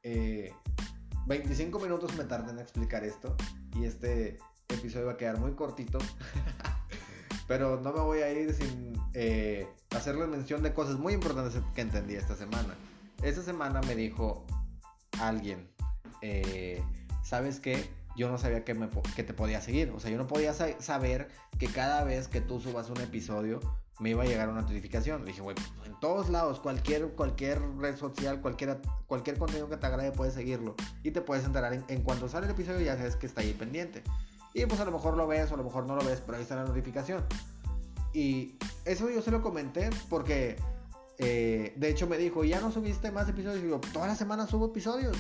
25 0.01 1.77
eh, 1.77 1.81
minutos 1.83 2.15
me 2.17 2.23
tardé 2.23 2.53
en 2.53 2.57
explicar 2.57 3.03
esto 3.03 3.35
y 3.75 3.85
este 3.85 4.39
episodio 4.67 5.05
va 5.05 5.11
a 5.11 5.17
quedar 5.17 5.39
muy 5.39 5.51
cortito. 5.51 5.99
Pero 7.47 7.79
no 7.79 7.93
me 7.93 7.99
voy 7.99 8.21
a 8.21 8.31
ir 8.31 8.51
sin 8.51 8.99
eh, 9.13 9.67
hacerle 9.91 10.25
mención 10.25 10.63
de 10.63 10.73
cosas 10.73 10.97
muy 10.97 11.13
importantes 11.13 11.61
que 11.75 11.81
entendí 11.81 12.15
esta 12.15 12.35
semana. 12.35 12.73
Esta 13.21 13.43
semana 13.43 13.79
me 13.81 13.93
dijo 13.93 14.43
alguien, 15.19 15.69
eh, 16.23 16.83
¿sabes 17.21 17.59
qué? 17.59 17.91
Yo 18.15 18.29
no 18.29 18.37
sabía 18.37 18.63
que, 18.63 18.73
me, 18.73 18.89
que 19.15 19.23
te 19.23 19.33
podía 19.33 19.61
seguir. 19.61 19.91
O 19.91 19.99
sea, 19.99 20.11
yo 20.11 20.17
no 20.17 20.27
podía 20.27 20.53
saber 20.53 21.29
que 21.59 21.67
cada 21.67 22.03
vez 22.03 22.27
que 22.27 22.41
tú 22.41 22.59
subas 22.59 22.89
un 22.89 22.99
episodio 23.01 23.59
me 24.01 24.09
iba 24.09 24.23
a 24.23 24.25
llegar 24.25 24.49
una 24.49 24.61
notificación. 24.61 25.23
dije, 25.25 25.41
güey, 25.41 25.55
en 25.85 25.99
todos 25.99 26.29
lados, 26.29 26.59
cualquier, 26.59 27.09
cualquier 27.09 27.61
red 27.77 27.95
social, 27.95 28.41
cualquier, 28.41 28.81
cualquier 29.05 29.37
contenido 29.37 29.69
que 29.69 29.77
te 29.77 29.85
agrade, 29.85 30.11
puedes 30.11 30.33
seguirlo. 30.33 30.75
Y 31.03 31.11
te 31.11 31.21
puedes 31.21 31.45
enterar 31.45 31.73
en, 31.87 32.01
cuanto 32.01 32.27
sale 32.27 32.47
el 32.47 32.51
episodio, 32.51 32.81
ya 32.81 32.97
sabes 32.97 33.15
que 33.15 33.27
está 33.27 33.41
ahí 33.41 33.53
pendiente. 33.53 34.03
Y 34.55 34.65
pues 34.65 34.81
a 34.81 34.85
lo 34.85 34.91
mejor 34.91 35.15
lo 35.15 35.27
ves 35.27 35.51
o 35.51 35.53
a 35.53 35.57
lo 35.57 35.63
mejor 35.63 35.85
no 35.85 35.95
lo 35.95 36.03
ves, 36.03 36.19
pero 36.25 36.37
ahí 36.37 36.43
está 36.43 36.55
la 36.55 36.63
notificación. 36.63 37.23
Y 38.11 38.57
eso 38.85 39.09
yo 39.11 39.21
se 39.21 39.29
lo 39.29 39.43
comenté 39.43 39.91
porque, 40.09 40.57
eh, 41.19 41.73
de 41.77 41.89
hecho, 41.89 42.07
me 42.07 42.17
dijo, 42.17 42.43
ya 42.43 42.59
no 42.59 42.71
subiste 42.71 43.11
más 43.11 43.29
episodios. 43.29 43.63
Y 43.63 43.69
yo, 43.69 43.79
toda 43.93 44.07
la 44.07 44.15
semana 44.15 44.47
subo 44.47 44.65
episodios. 44.65 45.15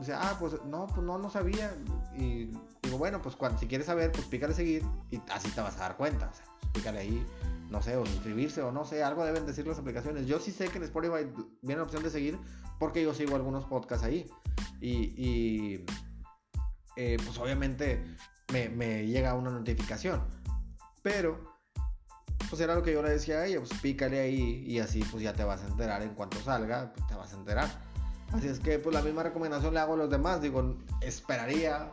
Dice, 0.00 0.14
ah, 0.14 0.34
pues 0.40 0.54
no, 0.64 0.86
pues 0.86 1.02
no, 1.02 1.18
no 1.18 1.30
sabía. 1.30 1.74
Y 2.16 2.46
digo, 2.82 2.98
bueno, 2.98 3.20
pues 3.20 3.36
cuando, 3.36 3.58
si 3.58 3.66
quieres 3.66 3.86
saber, 3.86 4.10
pues 4.10 4.24
pícale 4.26 4.54
seguir 4.54 4.82
y 5.10 5.20
así 5.30 5.50
te 5.50 5.60
vas 5.60 5.76
a 5.76 5.80
dar 5.80 5.96
cuenta. 5.96 6.30
O 6.30 6.34
sea, 6.34 6.46
pícale 6.72 7.00
ahí, 7.00 7.26
no 7.68 7.82
sé, 7.82 7.96
o 7.96 8.06
suscribirse 8.06 8.62
o 8.62 8.72
no 8.72 8.86
sé, 8.86 9.02
algo 9.02 9.24
deben 9.24 9.44
decir 9.44 9.66
las 9.66 9.78
aplicaciones. 9.78 10.26
Yo 10.26 10.40
sí 10.40 10.52
sé 10.52 10.68
que 10.68 10.78
en 10.78 10.84
Spotify 10.84 11.30
viene 11.60 11.76
la 11.76 11.82
opción 11.82 12.02
de 12.02 12.10
seguir 12.10 12.38
porque 12.78 13.02
yo 13.02 13.12
sigo 13.12 13.36
algunos 13.36 13.66
podcasts 13.66 14.04
ahí. 14.04 14.26
Y, 14.80 15.84
eh, 16.96 17.16
pues 17.24 17.38
obviamente 17.38 18.02
me, 18.52 18.70
me 18.70 19.06
llega 19.06 19.34
una 19.34 19.50
notificación. 19.50 20.22
Pero 21.02 21.60
pues 22.48 22.60
era 22.60 22.74
lo 22.74 22.82
que 22.82 22.92
yo 22.92 23.02
le 23.02 23.10
decía 23.10 23.38
a 23.38 23.46
ella, 23.46 23.58
pues 23.60 23.78
pícale 23.80 24.18
ahí 24.20 24.64
y 24.66 24.80
así 24.80 25.04
pues 25.10 25.22
ya 25.22 25.32
te 25.34 25.44
vas 25.44 25.62
a 25.62 25.66
enterar 25.66 26.02
en 26.02 26.14
cuanto 26.14 26.40
salga, 26.40 26.92
pues 26.94 27.06
te 27.06 27.14
vas 27.14 27.32
a 27.32 27.36
enterar. 27.36 27.89
Así 28.32 28.48
es 28.48 28.60
que 28.60 28.78
pues 28.78 28.94
la 28.94 29.02
misma 29.02 29.22
recomendación 29.22 29.74
le 29.74 29.80
hago 29.80 29.94
a 29.94 29.96
los 29.96 30.10
demás. 30.10 30.40
Digo, 30.40 30.76
esperaría 31.00 31.92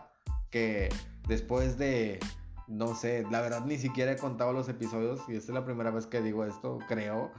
que 0.51 0.89
después 1.27 1.77
de, 1.77 2.19
no 2.67 2.95
sé, 2.95 3.25
la 3.31 3.41
verdad 3.41 3.65
ni 3.65 3.77
siquiera 3.77 4.11
he 4.11 4.17
contado 4.17 4.53
los 4.53 4.69
episodios 4.69 5.21
y 5.27 5.35
esta 5.35 5.51
es 5.51 5.55
la 5.55 5.65
primera 5.65 5.89
vez 5.89 6.05
que 6.05 6.21
digo 6.21 6.45
esto, 6.45 6.79
creo. 6.87 7.31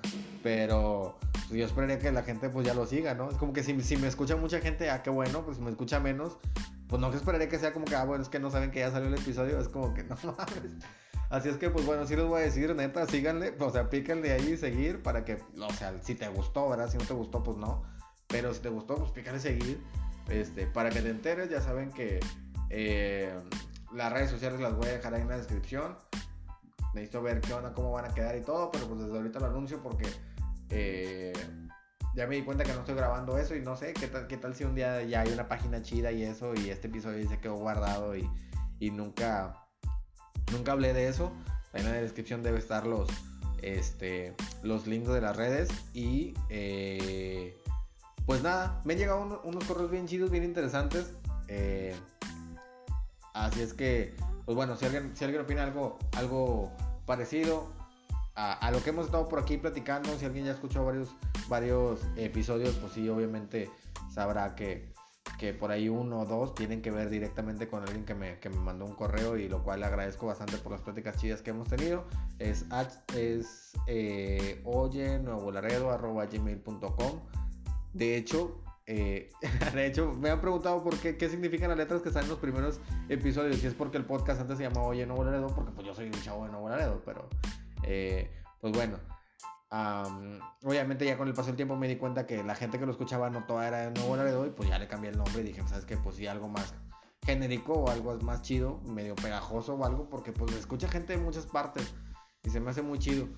Pero 0.43 1.19
pues, 1.49 1.61
yo 1.61 1.65
esperaría 1.65 1.99
que 1.99 2.11
la 2.11 2.23
gente 2.23 2.51
pues 2.51 2.67
ya 2.67 2.75
lo 2.75 2.87
siga, 2.87 3.15
¿no? 3.15 3.31
Es 3.31 3.37
como 3.37 3.53
que 3.53 3.63
si, 3.63 3.81
si 3.83 3.97
me 3.97 4.09
escucha 4.09 4.37
mucha 4.37 4.61
gente, 4.61 4.91
ah, 4.91 5.03
qué 5.03 5.11
bueno, 5.11 5.45
pues 5.45 5.59
si 5.59 5.63
me 5.63 5.71
escucha 5.71 6.01
menos, 6.01 6.39
pues 6.89 7.01
no 7.01 7.11
que 7.11 7.19
esperaría 7.19 7.49
que 7.49 7.59
sea 7.59 7.73
como 7.73 7.85
que, 7.85 7.95
ah, 7.95 8.05
bueno, 8.05 8.23
es 8.23 8.29
que 8.29 8.41
no 8.41 8.51
saben 8.51 8.71
que 8.71 8.81
ya 8.81 8.91
salió 8.91 9.09
el 9.09 9.15
episodio, 9.15 9.59
es 9.61 9.69
como 9.69 9.95
que 9.95 10.03
no 10.05 10.17
mames. 10.25 10.73
Así 11.31 11.51
es 11.51 11.59
que, 11.59 11.69
pues 11.69 11.85
bueno, 11.85 12.07
sí 12.07 12.17
les 12.17 12.25
voy 12.25 12.41
a 12.41 12.45
decir, 12.45 12.75
neta, 12.75 13.07
síganle, 13.07 13.55
o 13.61 13.71
sea, 13.71 13.91
píquenle 13.91 14.33
ahí 14.33 14.57
seguir 14.57 15.03
para 15.03 15.27
que, 15.27 15.39
o 15.61 15.73
sea, 15.75 15.95
si 16.03 16.15
te 16.15 16.27
gustó, 16.29 16.71
¿verdad? 16.71 16.91
Si 16.91 16.97
no 16.97 17.05
te 17.05 17.13
gustó, 17.13 17.43
pues 17.43 17.59
no. 17.59 17.83
Pero 18.29 18.55
si 18.55 18.61
te 18.61 18.69
gustó, 18.69 18.97
pues 18.97 19.11
pícale 19.11 19.41
seguir. 19.41 19.83
Este, 20.29 20.67
para 20.67 20.91
que 20.91 21.01
te 21.01 21.09
enteres, 21.09 21.49
ya 21.49 21.61
saben 21.61 21.91
que 21.91 22.21
eh, 22.71 23.35
las 23.95 24.13
redes 24.13 24.31
sociales 24.31 24.61
las 24.61 24.75
voy 24.77 24.89
a 24.89 24.93
dejar 24.93 25.15
ahí 25.15 25.23
en 25.23 25.29
la 25.29 25.39
descripción. 25.39 25.97
Necesito 26.95 27.23
ver 27.23 27.41
qué 27.41 27.53
onda, 27.55 27.73
cómo 27.73 27.93
van 27.93 28.05
a 28.05 28.15
quedar 28.15 28.37
y 28.37 28.43
todo, 28.43 28.71
pero 28.71 28.87
pues 28.87 29.01
desde 29.01 29.17
ahorita 29.17 29.41
lo 29.41 29.47
anuncio 29.47 29.83
porque 29.83 30.07
eh, 30.71 31.33
ya 32.15 32.27
me 32.27 32.37
di 32.37 32.43
cuenta 32.43 32.65
que 32.65 32.73
no 32.73 32.81
estoy 32.81 32.95
grabando 32.95 33.39
eso 33.39 33.55
y 33.55 33.61
no 33.61 33.77
sé 33.77 33.93
qué 33.93 34.09
tal, 34.09 34.27
qué 34.27 34.37
tal 34.37 34.55
si 34.55 34.65
un 34.65 34.75
día 34.75 35.03
ya 35.03 35.21
hay 35.21 35.33
una 35.33 35.49
página 35.49 35.83
chida 35.83 36.13
y 36.13 36.25
eso 36.25 36.55
y 36.55 36.71
este 36.71 36.89
episodio 36.89 37.29
se 37.29 37.39
quedó 37.39 37.57
guardado 37.57 38.17
y, 38.17 38.29
y 38.81 38.91
nunca, 38.91 39.67
nunca 40.53 40.73
hablé 40.73 40.93
de 40.93 41.09
eso. 41.09 41.33
Ahí 41.73 41.83
en 41.83 41.91
la 41.91 42.01
descripción 42.01 42.43
debe 42.43 42.59
estar 42.59 42.87
los, 42.87 43.09
este, 43.63 44.35
los 44.63 44.87
links 44.87 45.09
de 45.09 45.21
las 45.21 45.37
redes 45.37 45.69
y 45.95 46.35
eh, 46.49 47.57
pues 48.29 48.43
nada, 48.43 48.83
me 48.85 48.93
han 48.93 48.99
llegado 48.99 49.41
unos 49.45 49.65
correos 49.65 49.91
bien 49.91 50.07
chidos, 50.07 50.31
bien 50.31 50.45
interesantes. 50.45 51.15
Eh, 51.49 51.97
así 53.33 53.63
es 53.63 53.73
que, 53.73 54.15
pues 54.45 54.55
bueno, 54.55 54.77
si 54.77 54.85
alguien, 54.85 55.17
si 55.17 55.25
alguien 55.25 55.41
opina 55.41 55.63
algo, 55.63 55.99
algo 56.15 56.71
parecido 57.07 57.73
a, 58.35 58.71
lo 58.71 58.83
que 58.83 58.91
hemos 58.91 59.07
estado 59.07 59.31
por 59.31 59.39
aquí 59.39 59.57
platicando, 59.57 60.11
si 60.19 60.27
alguien 60.27 60.45
ya 60.45 60.53
escuchó 60.53 60.85
varios, 60.85 61.17
varios 61.49 62.03
episodios, 62.17 62.75
pues 62.75 62.93
sí, 62.93 63.09
obviamente 63.09 63.71
sabrá 64.13 64.55
que, 64.55 64.93
que 65.39 65.55
por 65.55 65.71
ahí 65.71 65.89
uno 65.89 66.21
o 66.21 66.27
dos 66.27 66.55
tienen 66.55 66.83
que 66.83 66.91
ver 66.91 67.09
directamente 67.09 67.67
con 67.67 67.83
alguien 67.83 68.05
que 68.05 68.15
me, 68.15 68.39
que 68.41 68.51
me 68.51 68.59
mandó 68.59 68.85
un 68.85 68.95
correo 68.95 69.39
y 69.39 69.49
lo 69.49 69.65
cual 69.65 69.81
le 69.81 69.87
agradezco 69.87 70.27
bastante 70.27 70.59
por 70.59 70.73
las 70.73 70.83
pláticas 70.83 71.17
chidas 71.17 71.41
que 71.41 71.49
hemos 71.49 71.69
tenido. 71.69 72.05
Es, 72.39 72.67
es 73.17 73.73
eh, 73.87 74.61
oye 74.67 75.19
nuevo 75.19 75.51
gmail.com 75.51 77.21
de 77.93 78.17
hecho, 78.17 78.61
eh, 78.87 79.31
de 79.75 79.87
hecho, 79.87 80.13
me 80.13 80.31
han 80.31 80.41
preguntado 80.41 80.83
por 80.83 80.97
qué, 80.99 81.17
qué 81.17 81.29
significan 81.29 81.69
las 81.69 81.79
letras 81.79 82.03
que 82.03 82.09
están 82.09 82.25
en 82.25 82.31
los 82.31 82.39
primeros 82.39 82.81
episodios. 83.09 83.63
Y 83.63 83.67
es 83.67 83.75
porque 83.75 83.99
el 83.99 84.05
podcast 84.05 84.41
antes 84.41 84.57
se 84.59 84.65
llamaba 84.65 84.87
Oye 84.87 85.07
Nuevo 85.07 85.25
Laredo, 85.25 85.49
porque 85.49 85.73
pues 85.73 85.87
yo 85.87 85.95
soy 85.95 86.07
un 86.07 86.23
chavo 86.23 86.45
de 86.45 86.51
Nuevo 86.51 86.69
Laredo, 86.69 87.03
pero 87.05 87.29
eh, 87.83 88.31
pues 88.61 88.73
bueno. 88.73 88.99
obviamente 90.65 91.05
ya 91.05 91.19
con 91.19 91.29
el 91.29 91.35
paso 91.35 91.49
del 91.49 91.57
tiempo 91.57 91.77
me 91.77 91.87
di 91.87 91.97
cuenta 91.97 92.27
que 92.27 92.43
la 92.43 92.55
gente 92.55 92.79
que 92.79 92.87
lo 92.87 92.93
escuchaba 92.93 93.29
no 93.29 93.45
toda 93.45 93.69
era 93.69 93.79
de 93.79 93.91
Nuevo 93.91 94.17
Laredo 94.17 94.47
y 94.47 94.51
pues 94.51 94.69
ya 94.69 94.79
le 94.79 94.89
cambié 94.89 95.11
el 95.11 95.19
nombre 95.19 95.43
y 95.43 95.45
dije, 95.45 95.63
¿sabes 95.69 95.85
qué? 95.85 95.99
Pues 95.99 96.17
sí, 96.17 96.27
algo 96.27 96.49
más 96.49 96.75
genérico 97.25 97.75
o 97.75 97.91
algo 97.91 98.17
más 98.21 98.41
chido, 98.41 98.81
medio 98.87 99.15
pegajoso 99.15 99.75
o 99.75 99.85
algo, 99.85 100.09
porque 100.09 100.33
pues 100.33 100.53
escucha 100.55 100.89
gente 100.89 101.13
de 101.13 101.19
muchas 101.19 101.45
partes 101.45 101.95
y 102.43 102.49
se 102.49 102.59
me 102.59 102.71
hace 102.71 102.81
muy 102.81 102.99
chido. 102.99 103.29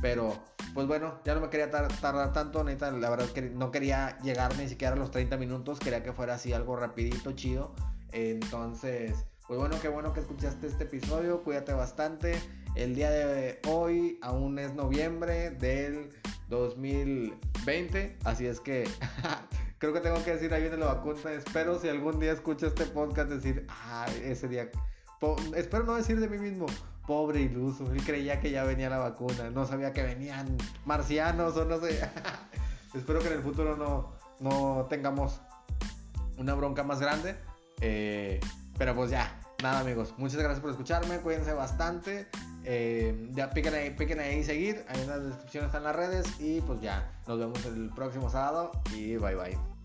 Pero, 0.00 0.34
pues 0.74 0.86
bueno, 0.86 1.20
ya 1.24 1.34
no 1.34 1.40
me 1.40 1.50
quería 1.50 1.70
tardar 1.70 2.32
tanto, 2.32 2.62
neta, 2.62 2.90
la 2.90 3.10
verdad 3.10 3.26
es 3.26 3.32
que 3.32 3.42
no 3.42 3.70
quería 3.70 4.18
llegar 4.20 4.56
ni 4.56 4.68
siquiera 4.68 4.94
a 4.94 4.98
los 4.98 5.10
30 5.10 5.36
minutos, 5.36 5.80
quería 5.80 6.02
que 6.02 6.12
fuera 6.12 6.34
así 6.34 6.52
algo 6.52 6.76
rapidito, 6.76 7.32
chido. 7.32 7.74
Entonces, 8.12 9.24
pues 9.46 9.58
bueno, 9.58 9.76
qué 9.80 9.88
bueno 9.88 10.12
que 10.12 10.20
escuchaste 10.20 10.66
este 10.66 10.84
episodio, 10.84 11.42
cuídate 11.42 11.72
bastante. 11.72 12.38
El 12.74 12.94
día 12.94 13.10
de 13.10 13.60
hoy 13.66 14.18
aún 14.22 14.58
es 14.58 14.74
noviembre 14.74 15.50
del 15.50 16.10
2020, 16.48 18.18
así 18.24 18.46
es 18.46 18.60
que 18.60 18.84
creo 19.78 19.92
que 19.92 20.00
tengo 20.00 20.22
que 20.22 20.32
decir 20.32 20.52
ahí 20.52 20.62
viene 20.62 20.76
la 20.76 20.94
vacuna. 20.94 21.32
Espero 21.32 21.78
si 21.80 21.88
algún 21.88 22.20
día 22.20 22.32
escucho 22.32 22.66
este 22.66 22.84
podcast 22.84 23.30
decir, 23.30 23.66
ah, 23.68 24.06
ese 24.22 24.48
día. 24.48 24.70
espero 25.56 25.84
no 25.84 25.94
decir 25.94 26.20
de 26.20 26.28
mí 26.28 26.38
mismo, 26.38 26.66
pobre 27.08 27.40
iluso, 27.40 27.90
él 27.90 28.02
creía 28.04 28.38
que 28.38 28.50
ya 28.50 28.64
venía 28.64 28.90
la 28.90 28.98
vacuna, 28.98 29.48
no 29.48 29.64
sabía 29.64 29.94
que 29.94 30.02
venían 30.02 30.58
marcianos 30.84 31.56
o 31.56 31.64
no 31.64 31.80
sé. 31.80 31.98
Espero 32.94 33.20
que 33.20 33.28
en 33.28 33.32
el 33.32 33.42
futuro 33.42 33.76
no, 33.78 34.12
no 34.40 34.86
tengamos 34.90 35.40
una 36.36 36.52
bronca 36.52 36.84
más 36.84 37.00
grande. 37.00 37.34
Eh, 37.80 38.38
pero 38.76 38.94
pues 38.94 39.10
ya, 39.10 39.40
nada 39.62 39.80
amigos, 39.80 40.12
muchas 40.18 40.36
gracias 40.36 40.60
por 40.60 40.70
escucharme, 40.70 41.20
cuídense 41.20 41.54
bastante. 41.54 42.28
Eh, 42.64 43.30
ya 43.32 43.48
piquen 43.50 43.72
ahí, 43.72 43.90
piquen 43.90 44.20
ahí 44.20 44.44
seguir, 44.44 44.84
ahí 44.88 45.00
en 45.00 45.08
la 45.08 45.18
descripción 45.18 45.64
están 45.64 45.84
las 45.84 45.96
redes 45.96 46.26
y 46.38 46.60
pues 46.60 46.82
ya, 46.82 47.10
nos 47.26 47.38
vemos 47.38 47.64
el 47.64 47.88
próximo 47.88 48.28
sábado 48.28 48.70
y 48.94 49.16
bye 49.16 49.34
bye. 49.34 49.77